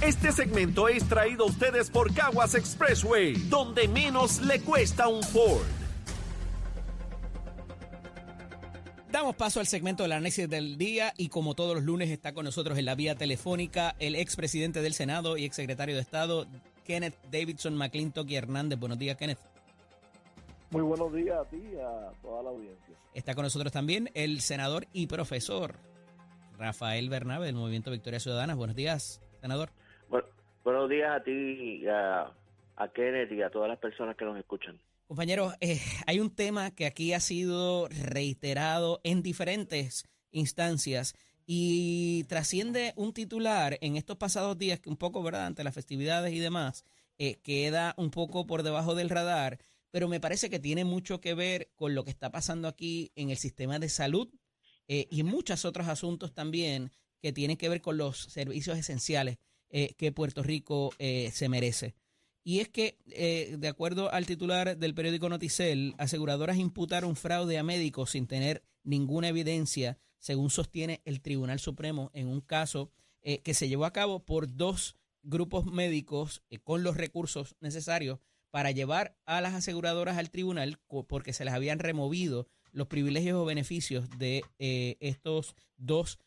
Este 0.00 0.32
segmento 0.32 0.88
es 0.88 1.08
traído 1.08 1.44
a 1.44 1.48
ustedes 1.48 1.90
por 1.90 2.12
Caguas 2.14 2.54
Expressway, 2.54 3.34
donde 3.48 3.88
menos 3.88 4.40
le 4.40 4.60
cuesta 4.60 5.08
un 5.08 5.22
Ford. 5.22 5.81
Damos 9.12 9.36
paso 9.36 9.60
al 9.60 9.66
segmento 9.66 10.04
del 10.04 10.12
análisis 10.12 10.48
del 10.48 10.78
día 10.78 11.12
y 11.18 11.28
como 11.28 11.54
todos 11.54 11.74
los 11.74 11.84
lunes 11.84 12.08
está 12.08 12.32
con 12.32 12.46
nosotros 12.46 12.78
en 12.78 12.86
la 12.86 12.94
vía 12.94 13.14
telefónica 13.14 13.94
el 13.98 14.16
expresidente 14.16 14.80
del 14.80 14.94
Senado 14.94 15.36
y 15.36 15.44
exsecretario 15.44 15.94
de 15.94 16.00
Estado, 16.00 16.46
Kenneth 16.86 17.14
Davidson 17.30 17.76
McClintock 17.76 18.26
y 18.30 18.36
Hernández. 18.36 18.78
Buenos 18.80 18.98
días, 18.98 19.18
Kenneth. 19.18 19.38
Muy 20.70 20.80
buenos 20.80 21.12
días 21.12 21.38
a 21.38 21.44
ti 21.44 21.58
y 21.58 21.76
a 21.76 22.10
toda 22.22 22.42
la 22.42 22.48
audiencia. 22.48 22.96
Está 23.12 23.34
con 23.34 23.44
nosotros 23.44 23.70
también 23.70 24.08
el 24.14 24.40
senador 24.40 24.86
y 24.94 25.06
profesor 25.08 25.74
Rafael 26.56 27.10
Bernabe 27.10 27.44
del 27.44 27.54
Movimiento 27.54 27.90
Victoria 27.90 28.18
Ciudadana. 28.18 28.54
Buenos 28.54 28.76
días, 28.76 29.20
senador. 29.42 29.68
Bueno, 30.08 30.26
buenos 30.64 30.88
días 30.88 31.10
a 31.10 31.22
ti, 31.22 31.86
a, 31.86 32.32
a 32.76 32.88
Kenneth 32.88 33.30
y 33.30 33.42
a 33.42 33.50
todas 33.50 33.68
las 33.68 33.78
personas 33.78 34.16
que 34.16 34.24
nos 34.24 34.38
escuchan. 34.38 34.80
Compañeros, 35.12 35.52
eh, 35.60 35.78
hay 36.06 36.20
un 36.20 36.34
tema 36.34 36.70
que 36.70 36.86
aquí 36.86 37.12
ha 37.12 37.20
sido 37.20 37.86
reiterado 37.88 39.02
en 39.04 39.22
diferentes 39.22 40.04
instancias 40.30 41.12
y 41.44 42.24
trasciende 42.30 42.94
un 42.96 43.12
titular 43.12 43.76
en 43.82 43.98
estos 43.98 44.16
pasados 44.16 44.56
días 44.56 44.80
que 44.80 44.88
un 44.88 44.96
poco, 44.96 45.22
¿verdad?, 45.22 45.44
ante 45.44 45.64
las 45.64 45.74
festividades 45.74 46.32
y 46.32 46.38
demás, 46.38 46.86
eh, 47.18 47.34
queda 47.42 47.92
un 47.98 48.10
poco 48.10 48.46
por 48.46 48.62
debajo 48.62 48.94
del 48.94 49.10
radar, 49.10 49.58
pero 49.90 50.08
me 50.08 50.18
parece 50.18 50.48
que 50.48 50.58
tiene 50.58 50.86
mucho 50.86 51.20
que 51.20 51.34
ver 51.34 51.70
con 51.76 51.94
lo 51.94 52.04
que 52.04 52.10
está 52.10 52.30
pasando 52.30 52.66
aquí 52.66 53.12
en 53.14 53.28
el 53.28 53.36
sistema 53.36 53.78
de 53.78 53.90
salud 53.90 54.30
eh, 54.88 55.08
y 55.10 55.24
muchos 55.24 55.66
otros 55.66 55.88
asuntos 55.88 56.32
también 56.32 56.90
que 57.20 57.34
tienen 57.34 57.58
que 57.58 57.68
ver 57.68 57.82
con 57.82 57.98
los 57.98 58.16
servicios 58.16 58.78
esenciales 58.78 59.36
eh, 59.68 59.92
que 59.98 60.10
Puerto 60.10 60.42
Rico 60.42 60.94
se 60.98 61.48
merece. 61.50 61.96
Y 62.44 62.60
es 62.60 62.68
que, 62.68 62.98
eh, 63.06 63.56
de 63.58 63.68
acuerdo 63.68 64.12
al 64.12 64.26
titular 64.26 64.76
del 64.76 64.94
periódico 64.94 65.28
Noticel, 65.28 65.94
aseguradoras 65.98 66.56
imputaron 66.56 67.14
fraude 67.16 67.58
a 67.58 67.62
médicos 67.62 68.10
sin 68.10 68.26
tener 68.26 68.64
ninguna 68.82 69.28
evidencia, 69.28 69.98
según 70.18 70.50
sostiene 70.50 71.02
el 71.04 71.20
Tribunal 71.20 71.60
Supremo 71.60 72.10
en 72.14 72.28
un 72.28 72.40
caso 72.40 72.90
eh, 73.24 73.38
que 73.42 73.54
se 73.54 73.68
llevó 73.68 73.84
a 73.84 73.92
cabo 73.92 74.24
por 74.24 74.56
dos 74.56 74.96
grupos 75.22 75.64
médicos 75.64 76.42
eh, 76.50 76.58
con 76.58 76.82
los 76.82 76.96
recursos 76.96 77.54
necesarios 77.60 78.18
para 78.50 78.72
llevar 78.72 79.16
a 79.26 79.40
las 79.40 79.54
aseguradoras 79.54 80.18
al 80.18 80.30
tribunal 80.30 80.80
porque 81.06 81.32
se 81.32 81.44
les 81.44 81.54
habían 81.54 81.78
removido 81.78 82.48
los 82.72 82.88
privilegios 82.88 83.36
o 83.36 83.44
beneficios 83.44 84.10
de 84.18 84.42
eh, 84.58 84.96
estos 84.98 85.54
dos 85.76 86.18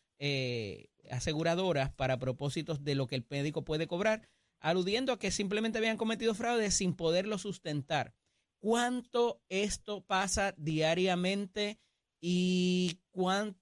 aseguradoras 1.10 1.90
para 1.90 2.18
propósitos 2.18 2.82
de 2.82 2.94
lo 2.94 3.06
que 3.06 3.16
el 3.16 3.26
médico 3.28 3.62
puede 3.62 3.86
cobrar, 3.86 4.26
aludiendo 4.60 5.12
a 5.12 5.18
que 5.18 5.30
simplemente 5.30 5.78
habían 5.78 5.96
cometido 5.96 6.34
fraude 6.34 6.70
sin 6.70 6.94
poderlo 6.94 7.38
sustentar. 7.38 8.14
¿Cuánto 8.58 9.40
esto 9.48 10.02
pasa 10.04 10.54
diariamente 10.56 11.78
y 12.20 13.00
cuán 13.10 13.56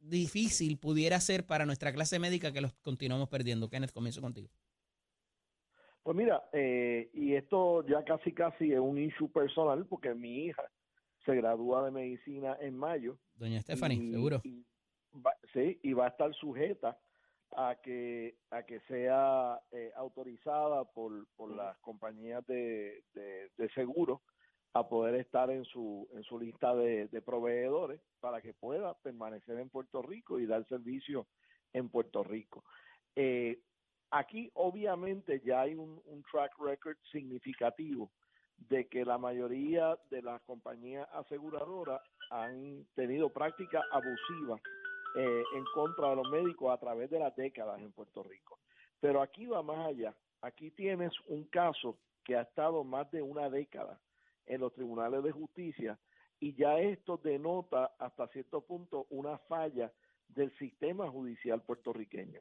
difícil 0.00 0.76
pudiera 0.78 1.18
ser 1.20 1.46
para 1.46 1.64
nuestra 1.66 1.92
clase 1.92 2.18
médica 2.18 2.52
que 2.52 2.60
los 2.60 2.74
continuamos 2.82 3.28
perdiendo? 3.28 3.70
Kenneth, 3.70 3.92
comienzo 3.92 4.20
contigo. 4.20 4.48
Pues 6.02 6.16
mira, 6.16 6.42
eh, 6.52 7.08
y 7.14 7.34
esto 7.34 7.86
ya 7.86 8.04
casi 8.04 8.32
casi 8.32 8.72
es 8.72 8.78
un 8.78 8.98
issue 8.98 9.30
personal 9.32 9.86
porque 9.86 10.14
mi 10.14 10.44
hija 10.46 10.62
se 11.24 11.34
gradúa 11.34 11.86
de 11.86 11.90
medicina 11.90 12.58
en 12.60 12.76
mayo. 12.76 13.16
Doña 13.36 13.62
Stephanie, 13.62 13.96
y- 14.02 14.10
seguro. 14.10 14.42
y 14.44 14.66
va- 15.14 15.38
sí, 15.54 15.80
y 15.82 15.94
va 15.94 16.04
a 16.06 16.08
estar 16.08 16.34
sujeta 16.34 16.98
a 17.56 17.76
que 17.76 18.36
a 18.50 18.64
que 18.64 18.80
sea 18.80 19.60
eh, 19.70 19.92
autorizada 19.96 20.84
por, 20.84 21.26
por 21.36 21.54
las 21.54 21.78
compañías 21.78 22.44
de, 22.46 23.04
de, 23.14 23.50
de 23.56 23.68
seguro 23.70 24.22
a 24.72 24.88
poder 24.88 25.14
estar 25.14 25.50
en 25.50 25.64
su 25.64 26.08
en 26.12 26.24
su 26.24 26.38
lista 26.38 26.74
de, 26.74 27.06
de 27.08 27.22
proveedores 27.22 28.00
para 28.20 28.40
que 28.40 28.54
pueda 28.54 28.94
permanecer 28.94 29.58
en 29.58 29.70
Puerto 29.70 30.02
Rico 30.02 30.40
y 30.40 30.46
dar 30.46 30.66
servicio 30.66 31.26
en 31.72 31.88
Puerto 31.88 32.24
Rico. 32.24 32.64
Eh, 33.14 33.60
aquí 34.10 34.50
obviamente 34.54 35.40
ya 35.44 35.60
hay 35.60 35.74
un, 35.74 36.02
un 36.06 36.22
track 36.30 36.58
record 36.58 36.96
significativo 37.12 38.10
de 38.56 38.88
que 38.88 39.04
la 39.04 39.18
mayoría 39.18 39.96
de 40.10 40.22
las 40.22 40.40
compañías 40.42 41.08
aseguradoras 41.12 42.00
han 42.30 42.84
tenido 42.94 43.28
prácticas 43.30 43.84
abusivas 43.92 44.60
eh, 45.14 45.42
en 45.54 45.64
contra 45.74 46.10
de 46.10 46.16
los 46.16 46.28
médicos 46.30 46.72
a 46.72 46.78
través 46.78 47.10
de 47.10 47.18
las 47.18 47.34
décadas 47.36 47.80
en 47.80 47.92
Puerto 47.92 48.22
Rico. 48.22 48.58
Pero 49.00 49.22
aquí 49.22 49.46
va 49.46 49.62
más 49.62 49.86
allá. 49.86 50.14
Aquí 50.40 50.70
tienes 50.70 51.12
un 51.26 51.44
caso 51.44 51.98
que 52.24 52.36
ha 52.36 52.42
estado 52.42 52.84
más 52.84 53.10
de 53.10 53.22
una 53.22 53.50
década 53.50 54.00
en 54.46 54.60
los 54.60 54.72
tribunales 54.74 55.22
de 55.22 55.32
justicia 55.32 55.98
y 56.40 56.54
ya 56.54 56.78
esto 56.78 57.16
denota 57.16 57.94
hasta 57.98 58.28
cierto 58.28 58.60
punto 58.60 59.06
una 59.10 59.38
falla 59.38 59.92
del 60.28 60.56
sistema 60.58 61.08
judicial 61.10 61.62
puertorriqueño. 61.62 62.40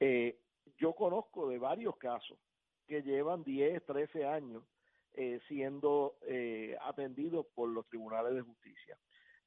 Eh, 0.00 0.38
yo 0.78 0.94
conozco 0.94 1.48
de 1.48 1.58
varios 1.58 1.96
casos 1.96 2.38
que 2.86 3.02
llevan 3.02 3.44
10, 3.44 3.84
13 3.84 4.24
años 4.24 4.64
eh, 5.14 5.40
siendo 5.48 6.16
eh, 6.26 6.76
atendidos 6.82 7.46
por 7.54 7.68
los 7.68 7.86
tribunales 7.88 8.34
de 8.34 8.42
justicia. 8.42 8.98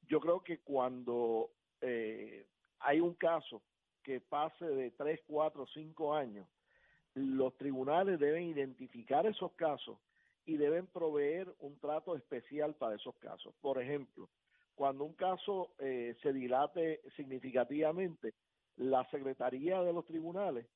Yo 0.08 0.20
creo 0.20 0.42
que 0.42 0.58
cuando 0.58 1.50
eh, 1.80 2.46
hay 2.80 3.00
un 3.00 3.14
caso 3.14 3.62
que 4.02 4.20
pase 4.20 4.64
de 4.64 4.90
3, 4.92 5.20
4, 5.26 5.66
5 5.66 6.14
años, 6.14 6.46
los 7.14 7.56
tribunales 7.56 8.18
deben 8.18 8.44
identificar 8.44 9.26
esos 9.26 9.52
casos 9.52 9.98
y 10.46 10.56
deben 10.56 10.86
proveer 10.86 11.52
un 11.60 11.78
trato 11.78 12.16
especial 12.16 12.74
para 12.74 12.96
esos 12.96 13.14
casos. 13.16 13.54
Por 13.60 13.80
ejemplo, 13.80 14.28
cuando 14.74 15.04
un 15.04 15.14
caso 15.14 15.74
eh, 15.78 16.16
se 16.22 16.32
dilate 16.32 17.00
significativamente, 17.16 18.34
la 18.76 19.08
Secretaría 19.10 19.82
de 19.82 19.92
los 19.92 20.06
Tribunales 20.06 20.66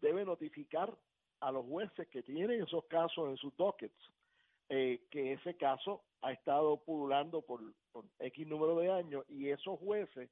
debe 0.00 0.24
notificar 0.24 0.96
a 1.40 1.52
los 1.52 1.66
jueces 1.66 2.08
que 2.08 2.22
tienen 2.22 2.62
esos 2.62 2.84
casos 2.86 3.28
en 3.28 3.36
sus 3.36 3.54
dockets 3.56 3.94
eh, 4.70 5.02
que 5.10 5.34
ese 5.34 5.56
caso 5.56 6.02
ha 6.22 6.32
estado 6.32 6.78
pululando 6.78 7.42
por, 7.42 7.60
por 7.92 8.06
X 8.18 8.46
número 8.46 8.76
de 8.78 8.90
años 8.90 9.24
y 9.28 9.50
esos 9.50 9.78
jueces, 9.78 10.30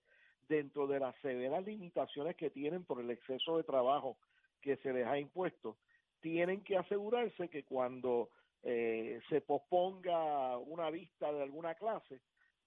dentro 0.48 0.86
de 0.86 1.00
las 1.00 1.14
severas 1.20 1.64
limitaciones 1.64 2.36
que 2.36 2.50
tienen 2.50 2.84
por 2.84 3.00
el 3.00 3.10
exceso 3.10 3.56
de 3.56 3.64
trabajo 3.64 4.16
que 4.60 4.76
se 4.78 4.92
les 4.92 5.06
ha 5.06 5.18
impuesto, 5.18 5.76
tienen 6.20 6.62
que 6.62 6.76
asegurarse 6.76 7.48
que 7.48 7.64
cuando 7.64 8.30
eh, 8.62 9.20
se 9.28 9.40
posponga 9.40 10.56
una 10.58 10.90
vista 10.90 11.32
de 11.32 11.42
alguna 11.42 11.74
clase, 11.74 12.20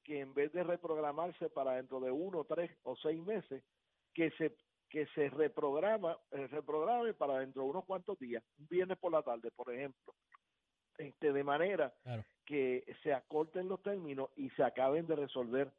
que 0.04 0.20
en 0.20 0.34
vez 0.34 0.52
de 0.54 0.64
reprogramarse 0.64 1.50
para 1.50 1.74
dentro 1.74 2.00
de 2.00 2.12
uno, 2.12 2.44
tres 2.44 2.72
o 2.84 2.96
seis 2.96 3.22
meses, 3.22 3.64
que 4.14 4.30
se 4.32 4.56
que 4.90 5.08
se 5.08 5.30
reprograma, 5.30 6.18
eh, 6.32 6.48
reprograme 6.48 7.14
para 7.16 7.40
dentro 7.40 7.64
de 7.64 7.70
unos 7.70 7.86
cuantos 7.86 8.18
días, 8.20 8.44
un 8.60 8.68
viernes 8.68 8.98
por 8.98 9.12
la 9.12 9.24
tarde, 9.24 9.52
por 9.52 9.74
ejemplo, 9.74 10.14
este, 10.98 11.34
de 11.34 11.44
manera 11.44 11.94
Claro. 12.04 12.24
que 12.46 12.86
se 13.04 13.12
acorten 13.12 13.68
los 13.68 13.82
términos 13.82 14.30
y 14.38 14.50
se 14.52 14.64
acaben 14.64 15.08
de 15.08 15.16
resolver 15.16 15.72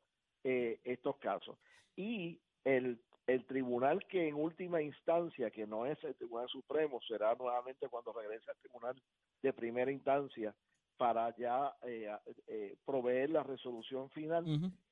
eh, 0.45 0.81
estos 0.85 1.17
casos. 1.17 1.57
Y 1.97 2.39
el, 2.65 3.01
el 3.27 3.45
tribunal 3.47 4.07
que 4.07 4.29
en 4.29 4.37
última 4.37 4.81
instancia, 4.83 5.51
que 5.51 5.67
no 5.67 5.87
es 5.87 6.03
el 6.05 6.15
Tribunal 6.15 6.49
Supremo, 6.49 7.01
será 7.09 7.35
nuevamente 7.35 7.89
cuando 7.89 8.13
regrese 8.13 8.51
al 8.51 8.59
Tribunal 8.59 8.97
de 9.43 9.53
Primera 9.53 9.91
Instancia 9.91 10.55
para 10.97 11.35
ya 11.37 11.75
eh, 11.83 12.09
eh, 12.47 12.77
proveer 12.85 13.31
la 13.31 13.43
resolución 13.43 14.09
final, 14.11 14.45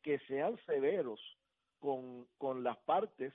que 0.02 0.18
sean 0.20 0.58
severos 0.66 1.20
con, 1.78 2.26
con 2.38 2.62
las 2.62 2.76
partes 2.78 3.32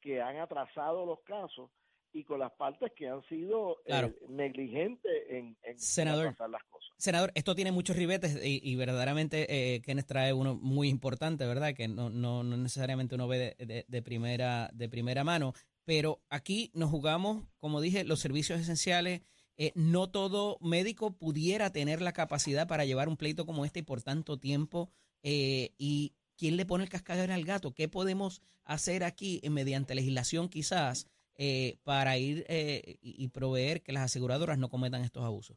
que 0.00 0.22
han 0.22 0.36
atrasado 0.38 1.04
los 1.04 1.20
casos 1.20 1.70
y 2.18 2.24
con 2.24 2.38
las 2.40 2.52
partes 2.52 2.92
que 2.96 3.08
han 3.08 3.22
sido 3.28 3.76
eh, 3.84 4.14
negligentes 4.28 5.12
en, 5.28 5.36
en, 5.62 5.72
en 5.72 5.78
Senador. 5.78 6.34
las 6.50 6.62
cosas. 6.70 6.90
Senador, 6.98 7.30
esto 7.34 7.54
tiene 7.54 7.72
muchos 7.72 7.96
ribetes 7.96 8.38
y, 8.42 8.60
y 8.62 8.74
verdaderamente 8.76 9.46
eh, 9.74 9.82
Kenneth 9.82 10.06
trae 10.06 10.32
uno 10.32 10.54
muy 10.54 10.88
importante, 10.88 11.44
¿verdad? 11.46 11.74
Que 11.74 11.88
no, 11.88 12.08
no, 12.08 12.42
no 12.42 12.56
necesariamente 12.56 13.14
uno 13.16 13.28
ve 13.28 13.54
de, 13.58 13.66
de- 13.66 13.84
de 13.86 14.02
primera, 14.02 14.70
de 14.72 14.88
primera 14.88 15.24
mano, 15.24 15.52
pero 15.84 16.22
aquí 16.30 16.70
nos 16.74 16.90
jugamos, 16.90 17.44
como 17.58 17.80
dije, 17.80 18.04
los 18.04 18.20
servicios 18.20 18.60
esenciales. 18.60 19.20
Eh, 19.58 19.72
no 19.74 20.10
todo 20.10 20.58
médico 20.60 21.16
pudiera 21.16 21.70
tener 21.70 22.02
la 22.02 22.12
capacidad 22.12 22.66
para 22.68 22.84
llevar 22.84 23.08
un 23.08 23.16
pleito 23.16 23.46
como 23.46 23.64
este 23.64 23.80
y 23.80 23.82
por 23.84 24.02
tanto 24.02 24.38
tiempo. 24.38 24.90
eh, 25.22 25.70
¿Y 25.78 26.12
quién 26.36 26.56
le 26.58 26.66
pone 26.66 26.84
el 26.84 26.90
cascabel 26.90 27.30
al 27.30 27.44
gato? 27.44 27.72
¿Qué 27.72 27.88
podemos 27.88 28.42
hacer 28.64 29.02
aquí 29.02 29.40
eh, 29.42 29.48
mediante 29.48 29.94
legislación 29.94 30.48
quizás 30.50 31.06
eh, 31.38 31.78
para 31.84 32.16
ir 32.18 32.44
eh, 32.48 32.96
y 33.02 33.28
proveer 33.28 33.82
que 33.82 33.92
las 33.92 34.04
aseguradoras 34.04 34.58
no 34.58 34.68
cometan 34.68 35.02
estos 35.02 35.24
abusos? 35.24 35.56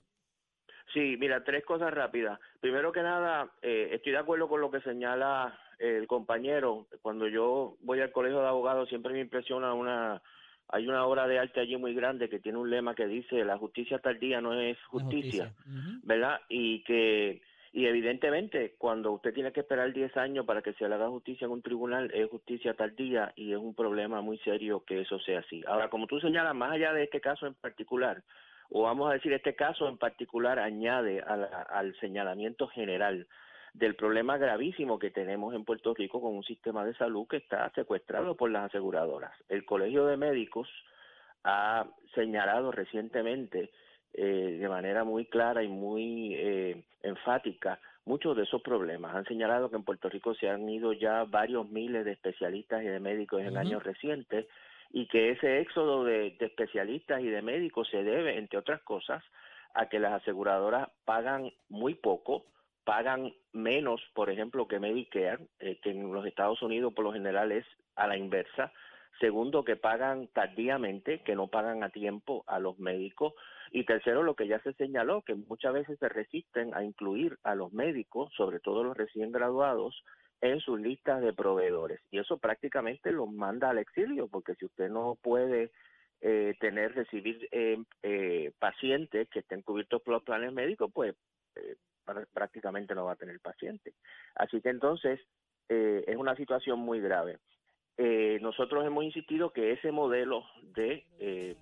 Sí, 0.94 1.18
mira, 1.20 1.44
tres 1.44 1.64
cosas 1.66 1.94
rápidas. 1.94 2.40
Primero 2.60 2.92
que 2.92 3.02
nada, 3.02 3.52
eh, 3.62 3.90
estoy 3.94 4.14
de 4.14 4.18
acuerdo 4.18 4.48
con 4.48 4.60
lo 4.60 4.72
que 4.72 4.82
señala 4.82 5.58
el 5.78 6.08
compañero. 6.08 6.88
Cuando 7.02 7.28
yo 7.28 7.78
voy 7.82 8.02
al 8.02 8.12
colegio 8.12 8.42
de 8.42 8.48
abogados 8.48 8.90
siempre 8.90 9.14
me 9.14 9.22
impresiona 9.22 9.74
una 9.74 10.22
Hay 10.68 10.88
una 10.88 11.06
obra 11.06 11.28
de 11.28 11.40
arte 11.40 11.60
allí 11.60 11.78
muy 11.78 11.94
grande 11.94 12.30
que 12.30 12.40
tiene 12.40 12.58
un 12.58 12.70
lema 12.70 12.96
que 12.96 13.08
dice 13.08 13.44
la 13.46 13.58
justicia 13.58 14.00
tardía 14.00 14.42
no 14.42 14.60
es 14.60 14.78
justicia. 14.86 15.54
¿verdad? 16.04 16.42
Y 16.50 16.84
que 16.84 17.42
y 17.72 17.86
evidentemente 17.86 18.76
cuando 18.78 19.12
usted 19.12 19.34
tiene 19.34 19.52
que 19.52 19.60
esperar 19.62 19.94
10 19.94 20.16
años 20.18 20.46
para 20.46 20.62
que 20.62 20.74
se 20.74 20.88
le 20.88 20.96
haga 20.96 21.10
justicia 21.10 21.46
en 21.46 21.52
un 21.52 21.62
tribunal 21.62 22.10
es 22.14 22.30
justicia 22.30 22.74
tardía 22.74 23.32
y 23.36 23.52
es 23.52 23.58
un 23.58 23.76
problema 23.76 24.22
muy 24.22 24.38
serio 24.40 24.84
que 24.86 25.02
eso 25.02 25.20
sea 25.20 25.40
así. 25.40 25.64
Ahora, 25.68 25.90
como 25.90 26.08
tú 26.08 26.20
señalas, 26.20 26.56
más 26.56 26.72
allá 26.72 26.94
de 26.94 27.04
este 27.04 27.22
caso 27.22 27.46
en 27.46 27.54
particular, 27.54 28.24
o 28.72 28.84
vamos 28.84 29.10
a 29.10 29.14
decir 29.14 29.34
este 29.34 29.56
caso 29.56 29.88
en 29.88 29.98
particular 29.98 30.60
añade 30.60 31.22
a 31.22 31.36
la- 31.38 31.48
al 31.70 31.96
señalamiento 32.00 32.68
general 32.68 33.28
del 33.74 33.96
problema 33.96 34.38
gravísimo 34.38 34.98
que 34.98 35.12
tenemos 35.12 35.54
en 35.54 35.64
Puerto 35.64 35.94
Rico 35.94 36.22
con 36.22 36.36
un 36.36 36.44
sistema 36.44 36.84
de 36.86 36.96
salud 36.96 37.28
que 37.28 37.38
está 37.38 37.70
secuestrado 37.76 38.36
por 38.36 38.50
las 38.50 38.66
aseguradoras. 38.66 39.32
El 39.48 39.64
Colegio 39.64 40.06
de 40.06 40.18
Médicos 40.18 40.68
ha 41.44 41.86
señalado 42.16 42.72
recientemente 42.72 43.72
eh, 44.14 44.58
de 44.60 44.70
manera 44.70 45.04
muy 45.04 45.26
clara 45.26 45.64
y 45.64 45.68
muy 45.68 46.34
eh, 46.36 46.84
enfática 47.04 47.80
muchos 48.06 48.36
de 48.36 48.44
esos 48.44 48.62
problemas. 48.62 49.16
Han 49.16 49.26
señalado 49.26 49.70
que 49.70 49.76
en 49.76 49.84
Puerto 49.84 50.10
Rico 50.10 50.34
se 50.34 50.50
han 50.50 50.68
ido 50.68 50.94
ya 50.94 51.26
varios 51.26 51.70
miles 51.70 52.06
de 52.06 52.14
especialistas 52.14 52.82
y 52.84 52.88
de 52.88 53.00
médicos 53.00 53.42
en 53.42 53.58
años 53.58 53.84
recientes 53.84 54.48
y 54.92 55.08
que 55.08 55.32
ese 55.32 55.60
éxodo 55.60 56.04
de, 56.04 56.36
de 56.40 56.46
especialistas 56.48 57.22
y 57.22 57.28
de 57.28 57.42
médicos 57.44 57.88
se 57.90 58.04
debe, 58.04 58.38
entre 58.38 58.58
otras 58.58 58.82
cosas, 58.82 59.24
a 59.74 59.88
que 59.88 60.00
las 60.00 60.14
aseguradoras 60.14 60.90
pagan 61.06 61.52
muy 61.70 61.94
poco, 61.94 62.46
pagan 62.84 63.32
menos, 63.54 64.02
por 64.14 64.30
ejemplo, 64.30 64.68
que 64.68 64.80
Medicare, 64.80 65.48
eh, 65.60 65.80
que 65.82 65.92
en 65.92 66.12
los 66.12 66.26
Estados 66.26 66.62
Unidos 66.62 66.94
por 66.94 67.06
lo 67.06 67.14
general 67.14 67.52
es 67.52 67.66
a 67.96 68.08
la 68.08 68.18
inversa. 68.18 68.72
Segundo, 69.20 69.64
que 69.66 69.76
pagan 69.76 70.28
tardíamente, 70.30 71.22
que 71.24 71.36
no 71.36 71.48
pagan 71.48 71.84
a 71.84 71.90
tiempo 71.90 72.44
a 72.48 72.60
los 72.60 72.80
médicos. 72.80 73.34
Y 73.72 73.86
tercero, 73.86 74.24
lo 74.24 74.36
que 74.36 74.48
ya 74.48 74.60
se 74.62 74.74
señaló, 74.74 75.22
que 75.24 75.36
muchas 75.36 75.74
veces 75.74 76.00
se 76.00 76.10
resisten 76.10 76.74
a 76.74 76.84
incluir 76.84 77.38
a 77.44 77.54
los 77.56 77.74
médicos, 77.74 78.32
sobre 78.36 78.60
todo 78.60 78.84
los 78.84 78.96
recién 78.98 79.32
graduados, 79.32 80.04
en 80.42 80.60
sus 80.62 80.80
listas 80.80 81.22
de 81.22 81.34
proveedores. 81.34 82.00
Y 82.12 82.20
eso 82.20 82.38
prácticamente 82.38 83.12
los 83.12 83.30
manda 83.30 83.70
al 83.70 83.78
exilio, 83.80 84.30
porque 84.30 84.56
si 84.56 84.66
usted 84.66 84.90
no 84.90 85.18
puede 85.22 85.72
eh, 86.22 86.56
tener, 86.60 86.96
recibir 86.96 87.48
eh, 87.52 87.78
eh, 88.04 88.52
pacientes 88.60 89.28
que 89.30 89.40
estén 89.40 89.62
cubiertos 89.64 90.02
por 90.02 90.14
los 90.14 90.24
planes 90.24 90.54
médicos, 90.54 90.90
pues 90.94 91.16
eh, 91.56 91.76
prá- 92.06 92.28
prácticamente 92.34 92.96
no 92.96 93.06
va 93.06 93.14
a 93.14 93.18
tener 93.18 93.40
paciente. 93.42 93.94
Así 94.36 94.62
que 94.62 94.70
entonces 94.70 95.20
eh, 95.68 96.04
es 96.08 96.16
una 96.16 96.36
situación 96.36 96.80
muy 96.80 97.02
grave. 97.02 97.38
Eh, 98.02 98.40
nosotros 98.42 98.86
hemos 98.86 99.04
insistido 99.04 99.52
que 99.52 99.74
ese 99.74 99.92
modelo 99.92 100.46
de 100.74 101.04
eh, 101.20 101.58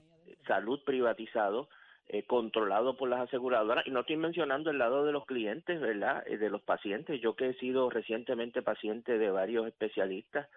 salud 0.45 0.79
privatizado, 0.85 1.67
eh, 2.09 2.23
controlado 2.27 2.95
por 2.95 3.09
las 3.09 3.21
aseguradoras, 3.21 3.87
y 3.87 3.89
no 3.89 4.01
estoy 4.01 4.17
mencionando 4.17 4.69
el 4.69 4.77
lado 4.77 5.03
de 5.03 5.11
los 5.11 5.25
clientes, 5.25 5.81
¿verdad? 5.81 6.23
Eh, 6.27 6.37
de 6.37 6.51
los 6.51 6.61
pacientes. 6.61 7.19
Yo 7.21 7.35
que 7.35 7.49
he 7.49 7.53
sido 7.55 7.89
recientemente 7.89 8.61
paciente 8.61 9.17
de 9.17 9.31
varios 9.31 9.65
especialistas, 9.65 10.47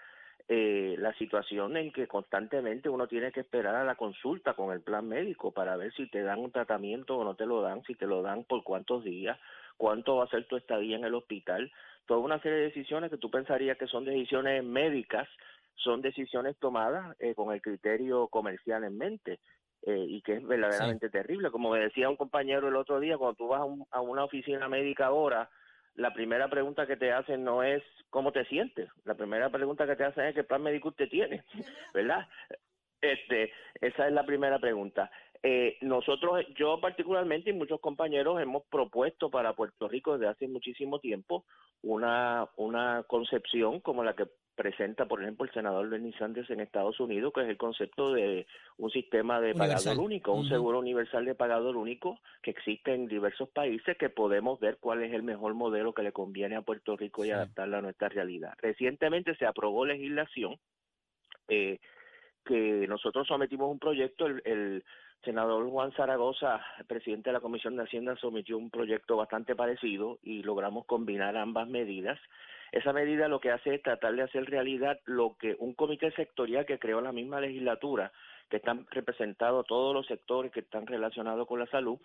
eh, 0.48 0.96
la 0.98 1.14
situación 1.14 1.78
en 1.78 1.92
que 1.92 2.06
constantemente 2.06 2.90
uno 2.90 3.06
tiene 3.06 3.32
que 3.32 3.40
esperar 3.40 3.74
a 3.74 3.84
la 3.84 3.94
consulta 3.94 4.52
con 4.52 4.72
el 4.74 4.82
plan 4.82 5.08
médico 5.08 5.50
para 5.50 5.76
ver 5.78 5.94
si 5.94 6.08
te 6.08 6.22
dan 6.22 6.40
un 6.40 6.52
tratamiento 6.52 7.16
o 7.16 7.24
no 7.24 7.36
te 7.36 7.46
lo 7.46 7.62
dan, 7.62 7.82
si 7.84 7.94
te 7.94 8.06
lo 8.06 8.20
dan 8.20 8.44
por 8.44 8.64
cuántos 8.64 9.02
días, 9.02 9.38
cuánto 9.78 10.16
va 10.16 10.24
a 10.24 10.28
ser 10.28 10.44
tu 10.44 10.56
estadía 10.56 10.96
en 10.96 11.04
el 11.04 11.14
hospital, 11.14 11.72
toda 12.04 12.20
una 12.20 12.38
serie 12.40 12.58
de 12.58 12.64
decisiones 12.64 13.10
que 13.10 13.16
tú 13.16 13.30
pensarías 13.30 13.78
que 13.78 13.86
son 13.86 14.04
decisiones 14.04 14.62
médicas, 14.62 15.26
son 15.76 16.02
decisiones 16.02 16.58
tomadas 16.58 17.16
eh, 17.20 17.34
con 17.34 17.52
el 17.54 17.62
criterio 17.62 18.28
comercial 18.28 18.84
en 18.84 18.96
mente. 18.98 19.40
eh, 19.86 19.96
y 20.08 20.20
que 20.22 20.34
es 20.34 20.46
verdaderamente 20.46 21.08
terrible. 21.10 21.50
Como 21.50 21.70
me 21.70 21.80
decía 21.80 22.10
un 22.10 22.16
compañero 22.16 22.68
el 22.68 22.76
otro 22.76 23.00
día, 23.00 23.16
cuando 23.16 23.36
tú 23.36 23.48
vas 23.48 23.62
a, 23.62 23.64
un- 23.64 23.86
a 23.90 24.00
una 24.02 24.24
oficina 24.24 24.68
médica 24.68 25.06
ahora, 25.06 25.48
la 25.94 26.12
primera 26.12 26.48
pregunta 26.50 26.86
que 26.86 26.96
te 26.98 27.12
hacen 27.12 27.44
no 27.44 27.62
es 27.62 27.82
cómo 28.10 28.30
te 28.32 28.44
sientes, 28.46 28.90
la 29.04 29.14
primera 29.14 29.48
pregunta 29.50 29.86
que 29.86 29.96
te 29.96 30.04
hacen 30.04 30.26
es 30.26 30.34
qué 30.34 30.44
plan 30.44 30.62
médico 30.62 30.88
usted 30.90 31.08
tiene, 31.08 31.44
¿verdad? 31.94 32.28
Este, 33.00 33.52
esa 33.80 34.06
es 34.06 34.12
la 34.12 34.24
primera 34.26 34.58
pregunta. 34.58 35.10
Eh, 35.42 35.78
nosotros, 35.80 36.44
yo 36.54 36.78
particularmente 36.80 37.50
y 37.50 37.54
muchos 37.54 37.80
compañeros 37.80 38.40
hemos 38.42 38.64
propuesto 38.64 39.30
para 39.30 39.54
Puerto 39.54 39.88
Rico 39.88 40.12
desde 40.12 40.28
hace 40.30 40.48
muchísimo 40.48 40.98
tiempo 40.98 41.44
una, 41.82 42.46
una 42.56 43.04
concepción 43.04 43.80
como 43.80 44.04
la 44.04 44.14
que 44.14 44.26
presenta, 44.54 45.06
por 45.06 45.22
ejemplo, 45.22 45.46
el 45.46 45.52
senador 45.54 45.88
Bernie 45.88 46.12
Sanders 46.18 46.50
en 46.50 46.60
Estados 46.60 47.00
Unidos, 47.00 47.32
que 47.34 47.40
es 47.40 47.48
el 47.48 47.56
concepto 47.56 48.12
de 48.12 48.46
un 48.76 48.90
sistema 48.90 49.40
de 49.40 49.52
Universal. 49.52 49.78
pagador 49.84 50.04
único, 50.04 50.32
un 50.34 50.46
seguro 50.46 50.78
universal 50.80 51.24
de 51.24 51.34
pagador 51.34 51.78
único 51.78 52.20
que 52.42 52.50
existe 52.50 52.92
en 52.92 53.06
diversos 53.06 53.48
países 53.48 53.96
que 53.96 54.10
podemos 54.10 54.60
ver 54.60 54.76
cuál 54.78 55.02
es 55.02 55.14
el 55.14 55.22
mejor 55.22 55.54
modelo 55.54 55.94
que 55.94 56.02
le 56.02 56.12
conviene 56.12 56.56
a 56.56 56.60
Puerto 56.62 56.94
Rico 56.94 57.24
y 57.24 57.28
Sí. 57.28 57.32
adaptarla 57.32 57.78
a 57.78 57.80
nuestra 57.80 58.10
realidad. 58.10 58.52
Recientemente 58.58 59.34
se 59.36 59.46
aprobó 59.46 59.86
legislación 59.86 60.56
eh, 61.48 61.78
que 62.44 62.86
nosotros 62.86 63.26
sometimos 63.28 63.70
un 63.70 63.78
proyecto, 63.78 64.26
el, 64.26 64.42
el 64.44 64.84
senador 65.24 65.68
Juan 65.68 65.92
Zaragoza, 65.92 66.64
presidente 66.86 67.30
de 67.30 67.34
la 67.34 67.40
Comisión 67.40 67.76
de 67.76 67.84
Hacienda, 67.84 68.16
sometió 68.16 68.56
un 68.56 68.70
proyecto 68.70 69.16
bastante 69.16 69.54
parecido 69.54 70.18
y 70.22 70.42
logramos 70.42 70.86
combinar 70.86 71.36
ambas 71.36 71.68
medidas. 71.68 72.18
Esa 72.72 72.92
medida 72.92 73.28
lo 73.28 73.40
que 73.40 73.50
hace 73.50 73.74
es 73.74 73.82
tratar 73.82 74.14
de 74.14 74.22
hacer 74.22 74.44
realidad 74.48 75.00
lo 75.04 75.36
que 75.38 75.56
un 75.58 75.74
comité 75.74 76.10
sectorial 76.12 76.66
que 76.66 76.78
creó 76.78 77.00
la 77.00 77.12
misma 77.12 77.40
legislatura, 77.40 78.12
que 78.48 78.58
están 78.58 78.86
representados 78.90 79.66
todos 79.66 79.94
los 79.94 80.06
sectores 80.06 80.52
que 80.52 80.60
están 80.60 80.86
relacionados 80.86 81.46
con 81.46 81.58
la 81.58 81.66
salud, 81.66 81.98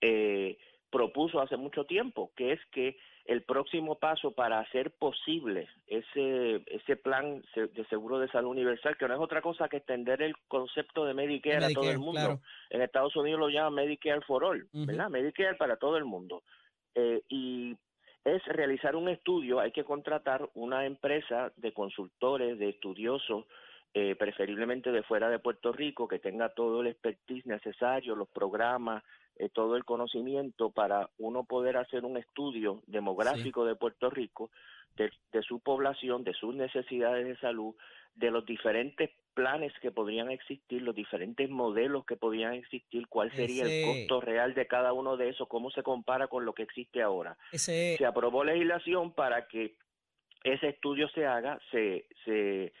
eh, 0.00 0.58
propuso 0.90 1.40
hace 1.40 1.56
mucho 1.56 1.84
tiempo, 1.84 2.30
que 2.36 2.52
es 2.52 2.60
que 2.70 2.96
el 3.24 3.42
próximo 3.42 3.98
paso 3.98 4.32
para 4.32 4.60
hacer 4.60 4.92
posible 4.92 5.68
ese 5.86 6.62
ese 6.66 6.96
plan 6.96 7.42
de 7.54 7.84
seguro 7.88 8.18
de 8.18 8.28
salud 8.28 8.50
universal, 8.50 8.96
que 8.96 9.08
no 9.08 9.14
es 9.14 9.20
otra 9.20 9.42
cosa 9.42 9.68
que 9.68 9.78
extender 9.78 10.22
el 10.22 10.36
concepto 10.48 11.04
de 11.04 11.14
Medicare, 11.14 11.66
a 11.66 11.70
todo 11.70 11.90
el 11.90 11.98
mundo. 11.98 12.20
claro. 12.20 12.40
En 12.70 12.82
Estados 12.82 13.16
Unidos 13.16 13.40
lo 13.40 13.48
llaman 13.48 13.74
Medicare 13.74 14.20
for 14.20 14.44
All. 14.44 14.68
¿verdad? 14.72 15.10
Medicare 15.10 15.56
para 15.56 15.76
todo 15.76 15.96
el 15.96 16.04
mundo. 16.04 16.42
Eh, 16.94 17.22
y 17.28 17.76
es 18.24 18.44
realizar 18.46 18.96
un 18.96 19.08
estudio, 19.08 19.60
hay 19.60 19.70
que 19.70 19.84
contratar 19.84 20.48
una 20.54 20.86
empresa 20.86 21.52
de 21.56 21.72
consultores, 21.72 22.58
de 22.58 22.70
estudiosos, 22.70 23.44
eh, 23.94 24.14
preferiblemente 24.16 24.90
de 24.92 25.02
fuera 25.04 25.30
de 25.30 25.38
Puerto 25.38 25.72
Rico, 25.72 26.08
que 26.08 26.18
tenga 26.18 26.48
todo 26.50 26.80
el 26.80 26.88
expertise 26.88 27.46
necesario, 27.46 28.16
los 28.16 28.28
programas, 28.28 29.02
eh, 29.38 29.48
todo 29.48 29.76
el 29.76 29.84
conocimiento 29.84 30.70
para 30.70 31.10
uno 31.18 31.44
poder 31.44 31.76
hacer 31.76 32.04
un 32.04 32.16
estudio 32.16 32.82
demográfico 32.86 33.64
de 33.64 33.74
Puerto 33.76 34.10
Rico, 34.10 34.50
de, 34.96 35.10
de 35.32 35.42
su 35.42 35.60
población, 35.60 36.24
de 36.24 36.32
sus 36.34 36.54
necesidades 36.54 37.26
de 37.26 37.36
salud, 37.38 37.74
de 38.14 38.30
los 38.30 38.46
diferentes 38.46 39.10
planes 39.34 39.72
que 39.82 39.90
podrían 39.90 40.30
existir, 40.30 40.80
los 40.80 40.94
diferentes 40.94 41.50
modelos 41.50 42.06
que 42.06 42.16
podrían 42.16 42.54
existir, 42.54 43.06
cuál 43.08 43.30
sería 43.32 43.64
Ese- 43.64 43.82
el 43.82 43.86
costo 44.08 44.20
real 44.22 44.54
de 44.54 44.66
cada 44.66 44.94
uno 44.94 45.18
de 45.18 45.28
esos, 45.28 45.46
cómo 45.48 45.70
se 45.70 45.82
compara 45.82 46.28
con 46.28 46.46
lo 46.46 46.54
que 46.54 46.62
existe 46.62 47.02
ahora. 47.02 47.36
Ese, 47.52 47.96
se 47.98 48.06
aprobó 48.06 48.42
legislación 48.44 49.12
para 49.12 49.46
que 49.48 49.76
ese 50.44 50.68
estudio 50.68 51.08
se 51.10 51.26
haga, 51.26 51.60
se, 51.70 52.06
se, 52.24 52.72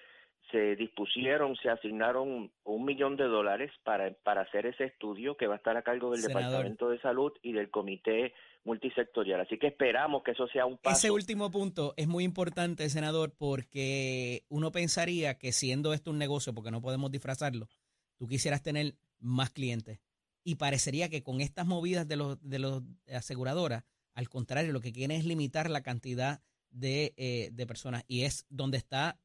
se 0.50 0.76
dispusieron, 0.76 1.56
se 1.56 1.68
asignaron 1.68 2.50
un 2.64 2.84
millón 2.84 3.16
de 3.16 3.24
dólares 3.24 3.70
para, 3.84 4.12
para 4.22 4.42
hacer 4.42 4.66
ese 4.66 4.84
estudio 4.84 5.36
que 5.36 5.46
va 5.46 5.54
a 5.54 5.56
estar 5.56 5.76
a 5.76 5.82
cargo 5.82 6.10
del 6.10 6.20
Senador. 6.20 6.42
Departamento 6.44 6.88
de 6.90 7.00
Salud 7.00 7.32
y 7.42 7.52
del 7.52 7.70
Comité 7.70 8.32
Multisectorial. 8.64 9.40
Así 9.40 9.58
que 9.58 9.68
esperamos 9.68 10.22
que 10.22 10.32
eso 10.32 10.46
sea 10.48 10.66
un 10.66 10.78
paso. 10.78 10.96
ese 10.96 11.10
último 11.10 11.50
punto 11.50 11.94
es 11.96 12.06
muy 12.06 12.24
importante, 12.24 12.88
senador, 12.88 13.34
porque 13.36 14.44
uno 14.48 14.72
pensaría 14.72 15.38
que 15.38 15.52
siendo 15.52 15.92
esto 15.92 16.10
un 16.10 16.18
negocio, 16.18 16.54
porque 16.54 16.70
no 16.70 16.80
podemos 16.80 17.10
disfrazarlo, 17.10 17.68
tú 18.16 18.26
quisieras 18.26 18.62
tener 18.62 18.94
más 19.18 19.50
clientes. 19.50 20.00
Y 20.44 20.56
parecería 20.56 21.08
que 21.08 21.22
con 21.22 21.40
estas 21.40 21.66
movidas 21.66 22.06
de 22.06 22.16
los 22.16 22.40
de 22.40 22.60
los 22.60 22.82
aseguradoras, 23.12 23.84
al 24.14 24.28
contrario, 24.28 24.72
lo 24.72 24.80
que 24.80 24.92
quieren 24.92 25.16
es 25.16 25.24
limitar 25.24 25.68
la 25.70 25.82
cantidad 25.82 26.40
de, 26.70 27.14
eh, 27.16 27.50
de 27.52 27.66
personas. 27.66 28.04
Y 28.06 28.22
es 28.22 28.46
donde 28.48 28.78
está 28.78 29.18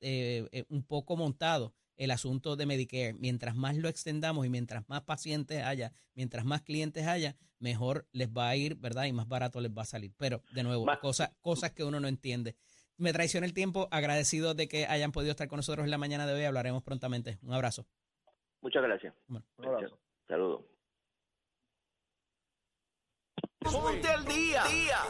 eh, 0.00 0.48
eh, 0.52 0.64
un 0.68 0.84
poco 0.84 1.16
montado 1.16 1.74
el 1.96 2.10
asunto 2.10 2.56
de 2.56 2.66
Medicare. 2.66 3.14
Mientras 3.14 3.54
más 3.54 3.76
lo 3.76 3.88
extendamos 3.88 4.46
y 4.46 4.50
mientras 4.50 4.88
más 4.88 5.02
pacientes 5.02 5.62
haya, 5.62 5.92
mientras 6.14 6.44
más 6.44 6.62
clientes 6.62 7.06
haya, 7.06 7.36
mejor 7.58 8.06
les 8.12 8.28
va 8.28 8.48
a 8.48 8.56
ir, 8.56 8.76
¿verdad? 8.76 9.04
Y 9.04 9.12
más 9.12 9.28
barato 9.28 9.60
les 9.60 9.72
va 9.72 9.82
a 9.82 9.86
salir. 9.86 10.12
Pero, 10.16 10.42
de 10.52 10.62
nuevo, 10.62 10.86
cosas, 11.00 11.30
cosas 11.40 11.72
que 11.72 11.84
uno 11.84 12.00
no 12.00 12.08
entiende. 12.08 12.56
Me 12.98 13.12
traiciona 13.12 13.46
el 13.46 13.54
tiempo, 13.54 13.88
agradecido 13.90 14.54
de 14.54 14.68
que 14.68 14.86
hayan 14.86 15.12
podido 15.12 15.30
estar 15.30 15.48
con 15.48 15.58
nosotros 15.58 15.84
en 15.84 15.90
la 15.90 15.98
mañana 15.98 16.26
de 16.26 16.34
hoy. 16.34 16.44
Hablaremos 16.44 16.82
prontamente. 16.82 17.38
Un 17.42 17.52
abrazo. 17.52 17.86
Muchas 18.62 18.82
gracias. 18.82 19.14
Bueno. 19.26 19.46
Un 19.58 19.66
abrazo. 19.66 19.98
Saludos. 20.26 20.75
Ponte 23.60 24.08
al 24.08 24.24
día. 24.24 24.64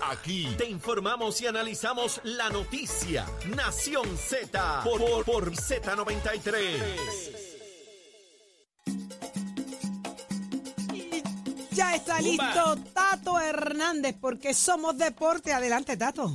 Aquí 0.09 0.55
te 0.57 0.69
informamos 0.69 1.41
y 1.41 1.47
analizamos 1.47 2.21
la 2.25 2.49
noticia. 2.49 3.27
Nación 3.55 4.17
Z 4.17 4.83
por, 4.85 5.25
por 5.25 5.53
Z93. 5.53 7.43
Ya 11.73 11.95
está 11.95 12.21
listo 12.21 12.77
Tato 12.95 13.39
Hernández 13.39 14.17
porque 14.21 14.55
somos 14.55 14.97
deporte. 14.97 15.53
Adelante, 15.53 15.97
Tato. 15.97 16.33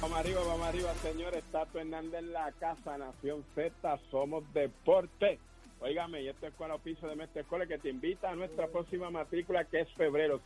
Vamos 0.00 0.18
arriba, 0.18 0.40
vamos 0.44 0.66
arriba, 0.66 0.92
señores. 1.02 1.44
Tato 1.52 1.78
Hernández 1.78 2.20
en 2.20 2.32
la 2.32 2.50
casa, 2.52 2.98
Nación 2.98 3.44
Z, 3.54 3.98
somos 4.10 4.42
deporte. 4.52 5.38
Óigame, 5.80 6.22
y 6.22 6.28
esto 6.28 6.46
es 6.46 6.54
con 6.54 6.70
la 6.70 6.78
piso 6.78 7.06
de 7.06 7.16
Mestre 7.16 7.42
Escuela 7.42 7.66
que 7.66 7.76
te 7.78 7.90
invita 7.90 8.30
a 8.30 8.34
nuestra 8.34 8.68
próxima 8.68 9.10
matrícula 9.10 9.64
que 9.64 9.80
es 9.80 9.92
febrero 9.92 10.40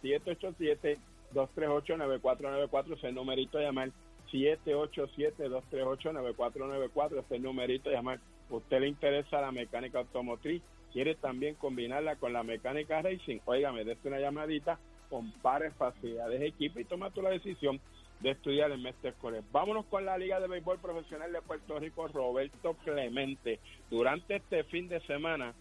787-238-9494. 1.32 2.96
Es 2.96 3.04
el 3.04 3.14
numerito 3.14 3.58
de 3.58 3.64
llamar 3.64 3.92
787-238-9494. 4.32 7.20
Es 7.20 7.30
el 7.30 7.42
numerito 7.42 7.90
de 7.90 7.96
llamar. 7.96 8.18
Usted 8.50 8.80
le 8.80 8.88
interesa 8.88 9.40
la 9.40 9.52
mecánica 9.52 10.00
automotriz, 10.00 10.60
quiere 10.92 11.14
también 11.14 11.54
combinarla 11.54 12.16
con 12.16 12.32
la 12.32 12.42
mecánica 12.42 13.00
racing. 13.00 13.38
Óigame, 13.44 13.84
dése 13.84 14.08
una 14.08 14.18
llamadita, 14.18 14.80
compare 15.08 15.70
facilidades 15.70 16.40
de 16.40 16.48
equipo 16.48 16.80
y 16.80 16.84
toma 16.84 17.10
tú 17.10 17.22
la 17.22 17.30
decisión 17.30 17.80
de 18.20 18.30
estudiar 18.30 18.70
en 18.70 18.82
Mestre 18.82 19.10
Escolar. 19.10 19.42
Vámonos 19.50 19.86
con 19.86 20.04
la 20.04 20.18
Liga 20.18 20.40
de 20.40 20.48
Béisbol 20.48 20.78
Profesional 20.78 21.32
de 21.32 21.42
Puerto 21.42 21.78
Rico, 21.78 22.06
Roberto 22.08 22.74
Clemente. 22.84 23.60
Durante 23.90 24.36
este 24.36 24.64
fin 24.64 24.88
de 24.88 25.00
semana, 25.00 25.54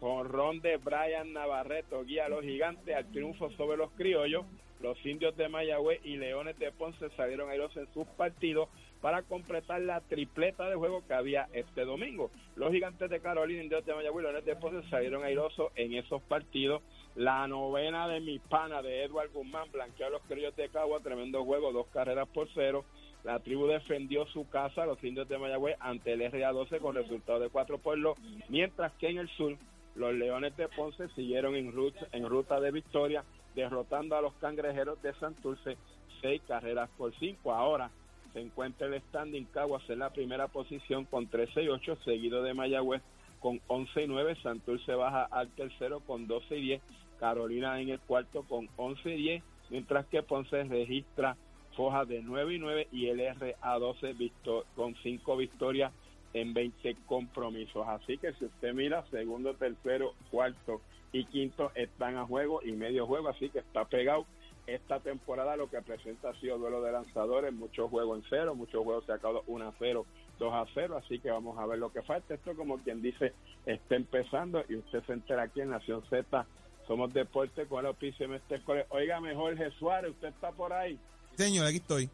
con 0.00 0.28
ron 0.28 0.60
de 0.60 0.76
Brian 0.76 1.32
Navarreto 1.32 2.04
guía 2.04 2.26
a 2.26 2.28
los 2.28 2.42
gigantes 2.42 2.94
al 2.94 3.10
triunfo 3.10 3.50
sobre 3.52 3.76
los 3.76 3.90
criollos. 3.92 4.44
Los 4.80 5.04
indios 5.06 5.34
de 5.36 5.48
Mayagüez 5.48 6.00
y 6.04 6.16
Leones 6.16 6.58
de 6.58 6.70
Ponce 6.70 7.08
salieron 7.16 7.48
airosos 7.48 7.78
en 7.78 7.92
sus 7.94 8.06
partidos 8.08 8.68
para 9.00 9.22
completar 9.22 9.80
la 9.80 10.00
tripleta 10.02 10.68
de 10.68 10.76
juego 10.76 11.02
que 11.06 11.14
había 11.14 11.48
este 11.54 11.84
domingo. 11.84 12.30
Los 12.56 12.72
gigantes 12.72 13.08
de 13.08 13.20
Carolina, 13.20 13.62
indios 13.62 13.86
de 13.86 13.94
Mayagüez 13.94 14.22
y 14.22 14.26
Leones 14.26 14.44
de 14.44 14.56
Ponce 14.56 14.88
salieron 14.90 15.24
airosos 15.24 15.72
en 15.76 15.94
esos 15.94 16.20
partidos. 16.22 16.82
La 17.14 17.48
novena 17.48 18.06
de 18.06 18.20
mi 18.20 18.38
pana 18.38 18.82
de 18.82 19.04
Edward 19.04 19.32
Guzmán 19.32 19.72
blanqueó 19.72 20.06
a 20.06 20.10
los 20.10 20.22
criollos 20.22 20.54
de 20.56 20.68
Cagua, 20.68 21.00
tremendo 21.00 21.44
juego, 21.44 21.72
dos 21.72 21.86
carreras 21.86 22.28
por 22.28 22.48
cero. 22.52 22.84
La 23.24 23.40
tribu 23.40 23.66
defendió 23.66 24.26
su 24.26 24.48
casa, 24.50 24.86
los 24.86 25.02
indios 25.02 25.28
de 25.28 25.38
Mayagüez, 25.38 25.76
ante 25.80 26.12
el 26.12 26.20
RA12 26.20 26.80
con 26.80 26.94
resultado 26.94 27.40
de 27.40 27.48
4 27.48 27.78
por 27.78 27.98
los, 27.98 28.16
mientras 28.48 28.92
que 28.94 29.08
en 29.08 29.18
el 29.18 29.28
sur 29.30 29.56
los 29.96 30.14
Leones 30.14 30.56
de 30.56 30.68
Ponce 30.68 31.08
siguieron 31.10 31.56
en 31.56 31.72
ruta, 31.72 32.60
de 32.60 32.70
victoria, 32.70 33.24
derrotando 33.54 34.16
a 34.16 34.20
los 34.22 34.34
cangrejeros 34.34 35.00
de 35.02 35.14
Santurce 35.14 35.76
seis 36.20 36.42
carreras 36.46 36.88
por 36.96 37.14
cinco. 37.18 37.52
Ahora 37.52 37.90
se 38.32 38.40
encuentra 38.40 38.86
el 38.86 39.00
standing 39.02 39.46
Caguas 39.46 39.88
en 39.88 40.00
la 40.00 40.10
primera 40.10 40.48
posición 40.48 41.04
con 41.06 41.26
13 41.26 41.62
y 41.62 41.68
8, 41.68 41.98
seguido 42.04 42.42
de 42.42 42.54
Mayagüez 42.54 43.02
con 43.40 43.60
11 43.66 44.02
y 44.02 44.06
9. 44.06 44.36
Santurce 44.42 44.94
baja 44.94 45.24
al 45.30 45.48
tercero 45.50 46.00
con 46.00 46.26
12 46.26 46.58
y 46.58 46.62
10. 46.62 46.82
Carolina 47.18 47.80
en 47.80 47.88
el 47.88 48.00
cuarto 48.00 48.42
con 48.42 48.68
11 48.76 49.14
y 49.14 49.16
10, 49.16 49.44
mientras 49.70 50.06
que 50.06 50.22
Ponce 50.22 50.64
registra 50.64 51.36
foja 51.74 52.04
de 52.04 52.22
9 52.22 52.54
y 52.54 52.58
9 52.58 52.88
y 52.92 53.06
el 53.08 53.20
RA12 53.20 54.16
victo- 54.16 54.64
con 54.74 54.94
5 55.02 55.36
victorias 55.36 55.92
en 56.36 56.52
20 56.52 56.96
compromisos. 57.06 57.86
Así 57.88 58.18
que 58.18 58.32
si 58.34 58.44
usted 58.44 58.74
mira, 58.74 59.04
segundo, 59.10 59.54
tercero, 59.54 60.12
cuarto 60.30 60.82
y 61.10 61.24
quinto 61.24 61.72
están 61.74 62.16
a 62.16 62.26
juego 62.26 62.60
y 62.62 62.72
medio 62.72 63.06
juego, 63.06 63.28
así 63.28 63.48
que 63.48 63.60
está 63.60 63.86
pegado. 63.86 64.26
Esta 64.66 65.00
temporada 65.00 65.56
lo 65.56 65.70
que 65.70 65.80
presenta 65.80 66.30
ha 66.30 66.40
sido 66.40 66.58
duelo 66.58 66.82
de 66.82 66.92
lanzadores, 66.92 67.52
muchos 67.54 67.88
juegos 67.88 68.18
en 68.18 68.24
cero, 68.28 68.54
muchos 68.54 68.84
juegos 68.84 69.06
sacados 69.06 69.44
1 69.46 69.68
a 69.68 69.72
0, 69.78 70.04
2 70.38 70.52
a 70.52 70.66
0, 70.74 70.96
así 70.96 71.20
que 71.20 71.30
vamos 71.30 71.56
a 71.58 71.66
ver 71.66 71.78
lo 71.78 71.90
que 71.90 72.02
falta. 72.02 72.34
Esto 72.34 72.54
como 72.54 72.78
quien 72.78 73.00
dice, 73.00 73.32
está 73.64 73.94
empezando 73.94 74.62
y 74.68 74.74
usted 74.74 75.02
se 75.04 75.12
entera 75.14 75.44
aquí 75.44 75.60
en 75.60 75.70
Nación 75.70 76.02
Z. 76.10 76.46
Somos 76.86 77.14
deporte 77.14 77.66
con 77.66 77.80
el 77.80 77.86
auspicio 77.86 78.28
de. 78.28 78.84
Oiga, 78.90 79.20
mejor 79.20 79.56
Jesús 79.56 79.78
Suárez, 79.78 80.10
usted 80.10 80.28
está 80.28 80.52
por 80.52 80.72
ahí. 80.72 80.98
Señor, 81.36 81.66
aquí 81.66 81.76
estoy. 81.76 82.10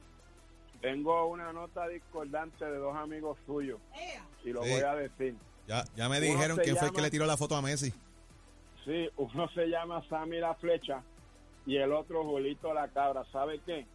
Tengo 0.82 1.26
una 1.28 1.52
nota 1.52 1.86
discordante 1.88 2.64
de 2.64 2.76
dos 2.76 2.94
amigos 2.96 3.38
suyos 3.46 3.80
y 4.44 4.50
lo 4.52 4.62
Sí. 4.64 4.70
voy 4.70 4.80
a 4.82 4.94
decir. 4.96 5.36
Ya, 5.68 5.84
ya 5.96 6.08
me 6.08 6.18
Uno 6.18 6.26
dijeron 6.26 6.58
quién 6.62 6.76
fue 6.76 6.88
el 6.88 6.92
que 6.94 7.00
le 7.00 7.10
tiró 7.10 7.24
la 7.24 7.36
foto 7.36 7.54
a 7.56 7.62
Messi. 7.62 7.94
Sí, 8.84 9.08
uno 9.16 9.48
se 9.50 9.66
llama 9.68 10.02
Sammy 10.08 10.40
la 10.40 10.54
Flecha 10.56 11.02
y 11.64 11.76
el 11.76 11.92
otro 11.92 12.24
Julito 12.24 12.74
la 12.74 12.88
Cabra. 12.88 13.24
¿Sabe 13.30 13.60
qué? 13.64 13.86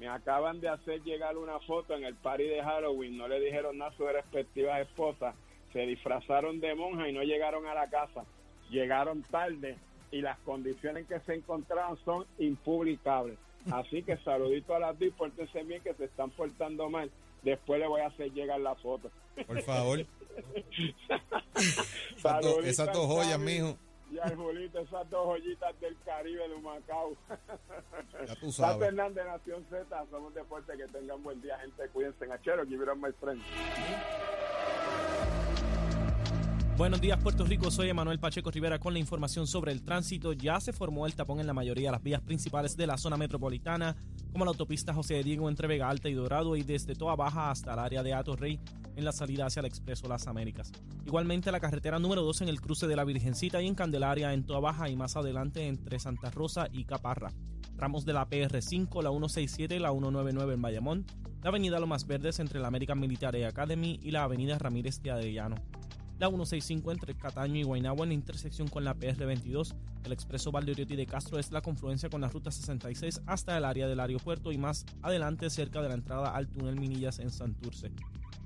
Me 0.00 0.08
acaban 0.08 0.60
de 0.60 0.68
hacer 0.68 1.04
llegar 1.04 1.36
una 1.38 1.60
foto 1.60 1.94
en 1.94 2.02
el 2.04 2.16
party 2.16 2.42
de 2.48 2.60
Halloween. 2.64 3.16
No 3.16 3.28
le 3.28 3.38
dijeron 3.38 3.78
nada 3.78 3.92
a 3.92 3.96
sus 3.96 4.12
respectivas 4.12 4.80
esposas. 4.80 5.36
Se 5.72 5.86
disfrazaron 5.86 6.58
de 6.58 6.74
monja 6.74 7.08
y 7.08 7.12
no 7.12 7.22
llegaron 7.22 7.64
a 7.68 7.74
la 7.74 7.88
casa. 7.88 8.24
Llegaron 8.70 9.22
tarde 9.22 9.78
y 10.10 10.20
las 10.20 10.36
condiciones 10.40 11.02
en 11.02 11.06
que 11.06 11.24
se 11.24 11.34
encontraban 11.34 11.96
son 12.04 12.26
impublicables. 12.40 13.38
Así 13.70 14.02
que 14.02 14.16
saludito 14.18 14.74
a 14.74 14.78
las 14.78 14.98
dos 14.98 15.08
y 15.08 15.10
pórtense 15.10 15.62
bien 15.62 15.82
que 15.82 15.94
se 15.94 16.04
están 16.04 16.30
portando 16.30 16.90
mal. 16.90 17.10
Después 17.42 17.80
le 17.80 17.86
voy 17.86 18.00
a 18.00 18.06
hacer 18.06 18.32
llegar 18.32 18.60
la 18.60 18.74
foto. 18.76 19.10
Por 19.46 19.60
favor. 19.62 20.04
esas, 21.56 22.44
esas 22.64 22.92
dos 22.92 23.06
joyas, 23.06 23.38
mijo. 23.38 23.76
Y 24.10 24.18
al 24.18 24.36
Julito, 24.36 24.78
esas 24.78 25.10
dos 25.10 25.26
joyitas 25.26 25.80
del 25.80 25.96
Caribe 26.04 26.48
de 26.48 26.58
Macao. 26.58 27.16
Ya 28.26 28.34
tú 28.36 28.46
Tato 28.46 28.52
sabes. 28.52 28.88
Hernández, 28.88 29.24
Nación 29.26 29.66
Z, 29.68 30.06
somos 30.10 30.32
deporte, 30.34 30.76
que 30.76 30.86
tengan 30.86 31.22
buen 31.22 31.40
día, 31.42 31.58
gente, 31.58 31.88
cuídense, 31.88 32.30
achero, 32.30 32.64
give 32.64 32.82
it 32.82 32.88
up, 32.88 32.96
my 32.96 33.12
friend. 33.20 33.42
Buenos 36.76 37.00
días, 37.00 37.20
Puerto 37.22 37.44
Rico. 37.44 37.70
Soy 37.70 37.88
Emanuel 37.88 38.18
Pacheco 38.18 38.50
Rivera 38.50 38.80
con 38.80 38.92
la 38.92 38.98
información 38.98 39.46
sobre 39.46 39.70
el 39.70 39.84
tránsito. 39.84 40.32
Ya 40.32 40.58
se 40.58 40.72
formó 40.72 41.06
el 41.06 41.14
tapón 41.14 41.38
en 41.38 41.46
la 41.46 41.52
mayoría 41.52 41.86
de 41.86 41.92
las 41.92 42.02
vías 42.02 42.20
principales 42.20 42.76
de 42.76 42.88
la 42.88 42.98
zona 42.98 43.16
metropolitana, 43.16 43.94
como 44.32 44.44
la 44.44 44.50
autopista 44.50 44.92
José 44.92 45.14
de 45.14 45.22
Diego 45.22 45.48
entre 45.48 45.68
Vega 45.68 45.88
Alta 45.88 46.08
y 46.08 46.14
Dorado 46.14 46.56
y 46.56 46.64
desde 46.64 46.96
Toa 46.96 47.14
Baja 47.14 47.52
hasta 47.52 47.74
el 47.74 47.78
área 47.78 48.02
de 48.02 48.12
Atorrey 48.12 48.58
en 48.96 49.04
la 49.04 49.12
salida 49.12 49.46
hacia 49.46 49.60
el 49.60 49.66
Expreso 49.66 50.08
Las 50.08 50.26
Américas. 50.26 50.72
Igualmente 51.06 51.52
la 51.52 51.60
carretera 51.60 52.00
número 52.00 52.22
2 52.22 52.40
en 52.40 52.48
el 52.48 52.60
cruce 52.60 52.88
de 52.88 52.96
la 52.96 53.04
Virgencita 53.04 53.62
y 53.62 53.68
en 53.68 53.76
Candelaria 53.76 54.32
en 54.32 54.44
Toa 54.44 54.58
Baja 54.58 54.88
y 54.88 54.96
más 54.96 55.14
adelante 55.14 55.68
entre 55.68 56.00
Santa 56.00 56.30
Rosa 56.30 56.66
y 56.72 56.86
Caparra. 56.86 57.30
Tramos 57.76 58.04
de 58.04 58.14
la 58.14 58.28
PR5, 58.28 59.00
la 59.00 59.10
167 59.10 59.76
y 59.76 59.78
la 59.78 59.92
199 59.92 60.54
en 60.54 60.62
Bayamón, 60.62 61.06
la 61.40 61.50
avenida 61.50 61.78
Lomas 61.78 62.04
Verdes 62.04 62.40
entre 62.40 62.58
la 62.58 62.66
American 62.66 62.98
Military 62.98 63.44
Academy 63.44 64.00
y 64.02 64.10
la 64.10 64.24
avenida 64.24 64.58
Ramírez 64.58 65.00
de 65.02 65.12
Arellano 65.12 65.54
la 66.18 66.28
165 66.28 66.92
entre 66.92 67.14
Cataño 67.14 67.56
y 67.56 67.62
Guaynabo 67.64 68.04
en 68.04 68.10
la 68.10 68.14
intersección 68.14 68.68
con 68.68 68.84
la 68.84 68.94
PR22. 68.94 69.74
El 70.04 70.12
expreso 70.12 70.52
Valdoriotti 70.52 70.96
de 70.96 71.06
Castro 71.06 71.38
es 71.38 71.50
la 71.50 71.60
confluencia 71.60 72.08
con 72.08 72.20
la 72.20 72.28
ruta 72.28 72.50
66 72.50 73.22
hasta 73.26 73.56
el 73.56 73.64
área 73.64 73.88
del 73.88 74.00
aeropuerto 74.00 74.52
y 74.52 74.58
más 74.58 74.84
adelante 75.02 75.50
cerca 75.50 75.82
de 75.82 75.88
la 75.88 75.94
entrada 75.94 76.34
al 76.34 76.48
túnel 76.48 76.78
Minillas 76.78 77.18
en 77.18 77.30
Santurce. 77.30 77.90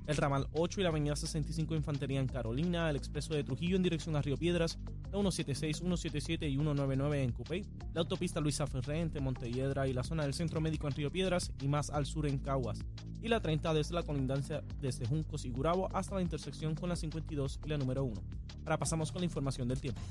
El 0.07 0.17
ramal 0.17 0.47
8 0.53 0.79
y 0.79 0.83
la 0.83 0.89
avenida 0.89 1.15
65 1.15 1.75
Infantería 1.75 2.19
en 2.19 2.27
Carolina, 2.27 2.89
el 2.89 2.95
expreso 2.95 3.33
de 3.33 3.43
Trujillo 3.43 3.75
en 3.75 3.83
dirección 3.83 4.15
a 4.15 4.21
Río 4.21 4.37
Piedras, 4.37 4.79
la 5.03 5.19
176, 5.19 5.77
177 5.77 6.47
y 6.47 6.55
199 6.55 7.23
en 7.23 7.31
Cupey, 7.31 7.65
la 7.93 8.01
autopista 8.01 8.39
Luisa 8.39 8.65
Ferré 8.65 9.01
entre 9.01 9.21
Montelledra 9.21 9.87
y 9.87 9.93
la 9.93 10.03
zona 10.03 10.23
del 10.23 10.33
Centro 10.33 10.61
Médico 10.61 10.87
en 10.87 10.95
Río 10.95 11.11
Piedras 11.11 11.51
y 11.61 11.67
más 11.67 11.89
al 11.89 12.05
sur 12.05 12.25
en 12.25 12.39
Caguas, 12.39 12.79
y 13.21 13.27
la 13.27 13.41
30 13.41 13.73
desde 13.73 13.93
la 13.93 14.03
colindancia 14.03 14.63
desde 14.79 15.05
Juncos 15.05 15.45
y 15.45 15.51
Gurabo 15.51 15.89
hasta 15.95 16.15
la 16.15 16.21
intersección 16.21 16.75
con 16.75 16.89
la 16.89 16.95
52 16.95 17.59
y 17.65 17.69
la 17.69 17.77
número 17.77 18.03
1. 18.03 18.21
Ahora 18.63 18.77
pasamos 18.77 19.11
con 19.11 19.21
la 19.21 19.25
información 19.25 19.67
del 19.67 19.79
tiempo. 19.79 20.01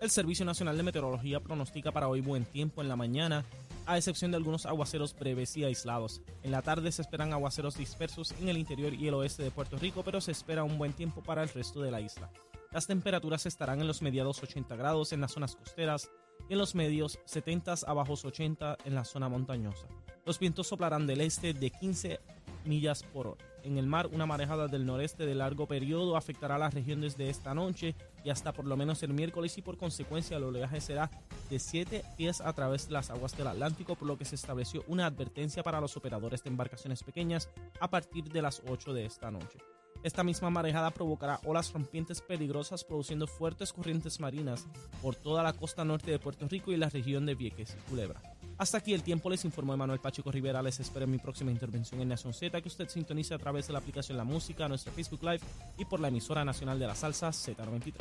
El 0.00 0.10
Servicio 0.10 0.44
Nacional 0.44 0.76
de 0.76 0.82
Meteorología 0.82 1.40
pronostica 1.40 1.90
para 1.90 2.08
hoy 2.08 2.20
buen 2.20 2.44
tiempo 2.44 2.82
en 2.82 2.88
la 2.88 2.96
mañana, 2.96 3.44
a 3.86 3.96
excepción 3.96 4.30
de 4.30 4.36
algunos 4.36 4.66
aguaceros 4.66 5.14
breves 5.14 5.56
y 5.56 5.64
aislados. 5.64 6.22
En 6.42 6.50
la 6.50 6.62
tarde 6.62 6.92
se 6.92 7.02
esperan 7.02 7.32
aguaceros 7.32 7.76
dispersos 7.76 8.32
en 8.40 8.48
el 8.48 8.58
interior 8.58 8.94
y 8.94 9.08
el 9.08 9.14
oeste 9.14 9.42
de 9.42 9.50
Puerto 9.50 9.76
Rico, 9.76 10.02
pero 10.04 10.20
se 10.20 10.32
espera 10.32 10.64
un 10.64 10.78
buen 10.78 10.92
tiempo 10.92 11.22
para 11.22 11.42
el 11.42 11.48
resto 11.48 11.80
de 11.82 11.90
la 11.90 12.00
isla. 12.00 12.30
Las 12.72 12.86
temperaturas 12.86 13.46
estarán 13.46 13.80
en 13.80 13.86
los 13.86 14.02
mediados 14.02 14.42
80 14.42 14.74
grados 14.76 15.12
en 15.12 15.20
las 15.20 15.32
zonas 15.32 15.54
costeras 15.54 16.10
y 16.48 16.54
en 16.54 16.58
los 16.58 16.74
medios 16.74 17.18
70 17.24 17.74
a 17.86 17.92
bajos 17.92 18.24
80 18.24 18.78
en 18.84 18.94
la 18.94 19.04
zona 19.04 19.28
montañosa. 19.28 19.86
Los 20.26 20.38
vientos 20.38 20.66
soplarán 20.66 21.06
del 21.06 21.20
este 21.20 21.54
de 21.54 21.70
15 21.70 22.20
millas 22.64 23.02
por 23.02 23.26
hora. 23.26 23.44
En 23.62 23.78
el 23.78 23.86
mar, 23.86 24.08
una 24.12 24.26
marejada 24.26 24.68
del 24.68 24.84
noreste 24.84 25.24
de 25.24 25.34
largo 25.34 25.66
periodo 25.66 26.16
afectará 26.16 26.56
a 26.56 26.58
la 26.58 26.70
región 26.70 27.00
desde 27.00 27.30
esta 27.30 27.54
noche 27.54 27.94
y 28.22 28.28
hasta 28.28 28.52
por 28.52 28.66
lo 28.66 28.76
menos 28.76 29.02
el 29.02 29.14
miércoles 29.14 29.56
y 29.56 29.62
por 29.62 29.78
consecuencia 29.78 30.36
el 30.36 30.44
oleaje 30.44 30.82
será 30.82 31.10
de 31.48 31.58
7 31.58 32.04
pies 32.18 32.42
a 32.42 32.52
través 32.52 32.88
de 32.88 32.92
las 32.92 33.08
aguas 33.08 33.36
del 33.36 33.46
Atlántico, 33.46 33.94
por 33.94 34.06
lo 34.06 34.18
que 34.18 34.26
se 34.26 34.34
estableció 34.34 34.84
una 34.86 35.06
advertencia 35.06 35.62
para 35.62 35.80
los 35.80 35.96
operadores 35.96 36.42
de 36.42 36.50
embarcaciones 36.50 37.02
pequeñas 37.02 37.48
a 37.80 37.88
partir 37.88 38.24
de 38.24 38.42
las 38.42 38.62
8 38.68 38.92
de 38.92 39.06
esta 39.06 39.30
noche. 39.30 39.58
Esta 40.02 40.22
misma 40.22 40.50
marejada 40.50 40.90
provocará 40.90 41.40
olas 41.46 41.72
rompientes 41.72 42.20
peligrosas 42.20 42.84
produciendo 42.84 43.26
fuertes 43.26 43.72
corrientes 43.72 44.20
marinas 44.20 44.66
por 45.00 45.16
toda 45.16 45.42
la 45.42 45.54
costa 45.54 45.82
norte 45.82 46.10
de 46.10 46.18
Puerto 46.18 46.46
Rico 46.46 46.72
y 46.72 46.76
la 46.76 46.90
región 46.90 47.24
de 47.24 47.34
Vieques 47.34 47.74
y 47.74 47.88
Culebra. 47.88 48.20
Hasta 48.56 48.78
aquí 48.78 48.94
el 48.94 49.02
tiempo, 49.02 49.28
les 49.28 49.44
informó 49.44 49.76
Manuel 49.76 49.98
Pacheco 49.98 50.30
Rivera. 50.30 50.62
Les 50.62 50.78
espero 50.78 51.04
en 51.04 51.10
mi 51.10 51.18
próxima 51.18 51.50
intervención 51.50 52.00
en 52.00 52.08
Nación 52.08 52.32
Z, 52.32 52.60
que 52.60 52.68
usted 52.68 52.88
sintonice 52.88 53.34
a 53.34 53.38
través 53.38 53.66
de 53.66 53.72
la 53.72 53.80
aplicación 53.80 54.16
La 54.16 54.24
Música, 54.24 54.68
nuestro 54.68 54.92
Facebook 54.92 55.22
Live 55.22 55.40
y 55.76 55.84
por 55.84 56.00
la 56.00 56.08
emisora 56.08 56.44
nacional 56.44 56.78
de 56.78 56.86
la 56.86 56.94
salsa 56.94 57.30
Z93. 57.30 57.94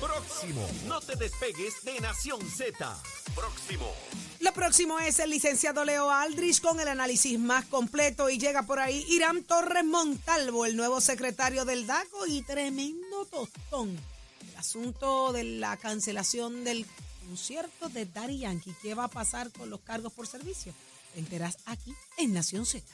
Próximo. 0.00 0.68
No 0.86 1.00
te 1.00 1.16
despegues 1.16 1.82
de 1.84 2.00
Nación 2.00 2.40
Z. 2.42 2.96
Próximo. 3.34 3.90
Lo 4.40 4.52
próximo 4.52 4.98
es 4.98 5.18
el 5.18 5.30
licenciado 5.30 5.84
Leo 5.84 6.10
Aldrich 6.10 6.60
con 6.60 6.78
el 6.78 6.88
análisis 6.88 7.38
más 7.38 7.64
completo 7.64 8.28
y 8.28 8.38
llega 8.38 8.64
por 8.64 8.78
ahí 8.78 9.04
Irán 9.08 9.44
Torres 9.44 9.84
Montalvo, 9.84 10.66
el 10.66 10.76
nuevo 10.76 11.00
secretario 11.00 11.64
del 11.64 11.86
DACO 11.86 12.26
y 12.26 12.42
tremendo 12.42 13.24
tostón. 13.30 13.96
El 14.46 14.56
asunto 14.58 15.32
de 15.32 15.44
la 15.44 15.78
cancelación 15.78 16.64
del 16.64 16.84
concierto 17.26 17.88
de 17.88 18.06
Daddy 18.06 18.38
Yankee. 18.38 18.74
¿Qué 18.82 18.94
va 18.94 19.04
a 19.04 19.08
pasar 19.08 19.50
con 19.52 19.70
los 19.70 19.80
cargos 19.80 20.12
por 20.12 20.26
servicio? 20.26 20.72
Te 21.12 21.20
enteras 21.20 21.58
aquí 21.66 21.94
en 22.18 22.32
Nación 22.32 22.66
Z. 22.66 22.86